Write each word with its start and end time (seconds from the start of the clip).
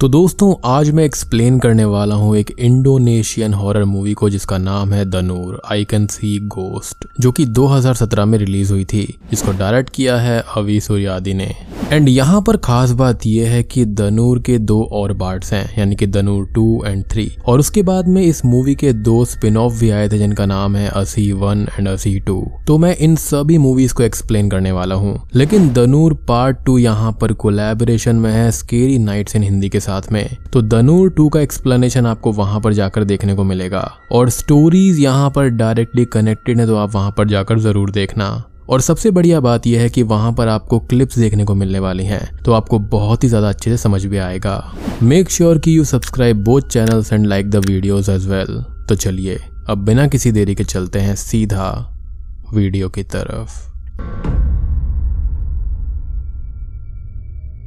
तो 0.00 0.08
दोस्तों, 0.08 0.54
आज 0.64 0.90
मैं 0.90 1.04
एक्सप्लेन 1.04 1.58
करने 1.58 1.84
वाला 1.84 2.14
हूँ 2.14 2.36
एक 2.36 2.50
इंडोनेशियन 2.58 3.54
हॉरर 3.54 3.84
मूवी 3.84 4.12
को, 4.12 4.28
जिसका 4.30 4.58
नाम 4.58 4.92
है 4.92 5.04
दनूर 5.04 5.60
आई 5.70 5.84
कैन 5.84 6.06
सी 6.06 6.38
गोस्ट 6.46 7.04
जो 7.20 7.32
कि 7.32 7.44
2017 7.46 8.24
में 8.24 8.38
रिलीज़ 8.38 8.72
हुई 8.72 8.84
थी। 8.84 9.02
जिसको 9.30 9.52
डायरेक्ट 9.52 9.90
किया 9.90 10.16
है 10.16 10.42
अवी 10.56 10.80
सूर्यादी 10.80 11.34
ने। 11.34 11.50
एंड 11.92 12.08
यहाँ 12.08 12.40
पर 12.42 12.56
खास 12.56 12.90
बात 12.90 13.26
यह 13.26 13.50
है 13.50 13.62
कि 13.62 13.84
दनूर 13.84 14.38
के 14.38 14.56
दो 14.58 14.82
और 14.92 15.12
पार्ट्स 15.18 15.52
हैं, 15.52 15.78
यानी 15.78 15.96
कि 15.96 16.06
दनूर 16.06 16.46
टू 16.46 16.82
एंड 16.86 17.04
थ्री 17.10 17.30
और 17.46 17.58
उसके 17.58 17.82
बाद 17.82 18.08
में 18.08 18.22
इस 18.22 18.44
मूवी 18.44 18.74
के 18.74 18.92
दो 18.92 19.24
स्पिन 19.24 19.56
ऑफ़ 19.56 19.78
भी 19.80 19.90
आए 19.90 20.08
थे, 20.08 20.18
जिनका 20.18 20.46
नाम 20.46 20.76
है 20.76 20.88
असी 20.88 21.30
वन 21.32 21.66
एंड 21.78 21.88
असी 21.88 22.18
टू 22.20 22.46
तो 22.66 22.78
मैं 22.78 22.96
इन 22.96 23.16
सभी 23.16 23.58
मूवीज़ 23.58 23.94
को 23.94 24.02
एक्सप्लेन 24.02 24.50
करने 24.50 24.72
वाला 24.72 24.94
हूँ। 24.94 25.18
लेकिन 25.34 25.72
दनूर 25.72 26.14
पार्ट 26.28 26.64
टू 26.66 26.78
यहाँ 26.78 27.12
पर 27.20 27.32
कोलेबोरेशन 27.34 28.16
में 28.16 28.32
है 28.32 28.50
स्केरी 28.52 28.98
नाइट्स 28.98 29.36
इन 29.36 29.42
हिंदी 29.42 29.68
के 29.68 29.80
साथ। 29.80 29.88
में 30.12 30.36
तो 30.52 30.62
दनूर 30.62 31.10
टू 31.10 31.28
का 31.28 31.40
एक्सप्लेनेशन 31.40 32.06
आपको 32.06 32.32
वहाँ 32.32 32.60
पर 32.60 32.72
जाकर 32.72 33.04
देखने 33.04 33.34
को 33.34 33.44
मिलेगा। 33.44 33.80
और 34.12 34.30
स्टोरीज 34.30 34.98
यहाँ 34.98 35.30
पर 35.30 35.48
डायरेक्टली 35.50 36.04
कनेक्टेड 36.06 36.60
है 36.60 36.66
तो 36.66 36.76
आप 36.76 36.94
वहाँ 36.94 37.14
पर 37.18 37.28
जाकर 37.28 37.58
ज़रूर 37.58 37.90
देखना। 37.90 38.30
और 38.68 38.80
सबसे 38.80 39.10
बढ़िया 39.10 39.38
बात 39.40 39.66
यह 39.66 39.80
है 39.80 39.88
कि 39.88 40.02
वहाँ 40.04 40.32
पर 40.32 40.48
आपको 40.48 40.78
क्लिप्स 40.80 41.18
देखने 41.18 41.44
को 41.44 41.54
मिलने 41.54 41.78
वाली 41.78 42.04
हैं 42.04 42.20
तो 42.44 42.52
आपको 42.52 42.78
बहुत 42.90 43.24
ही 43.24 43.28
ज़्यादा 43.28 43.48
अच्छे 43.48 43.70
से 43.70 43.76
समझ 43.78 44.04
भी 44.04 44.18
आएगा। 44.18 44.72
मेक 45.02 45.30
श्योर 45.30 45.58
की 45.58 45.74
you 45.74 45.84
subscribe 45.84 46.44
both 46.44 46.68
channels 46.68 47.12
and 47.12 47.26
like 47.26 47.50
the 47.50 47.64
videos 47.66 48.08
as 48.08 48.26
well 48.28 48.62
तो 48.88 48.94
चलिए, 48.96 49.38
अब 49.68 49.84
बिना 49.84 50.06
किसी 50.08 50.32
देरी 50.32 50.54
के 50.54 50.64
चलते 50.64 50.98
हैं 50.98 51.14
सीधा 51.16 51.70
वीडियो 52.54 52.88
की 52.88 53.02
तरफ़। 53.04 54.49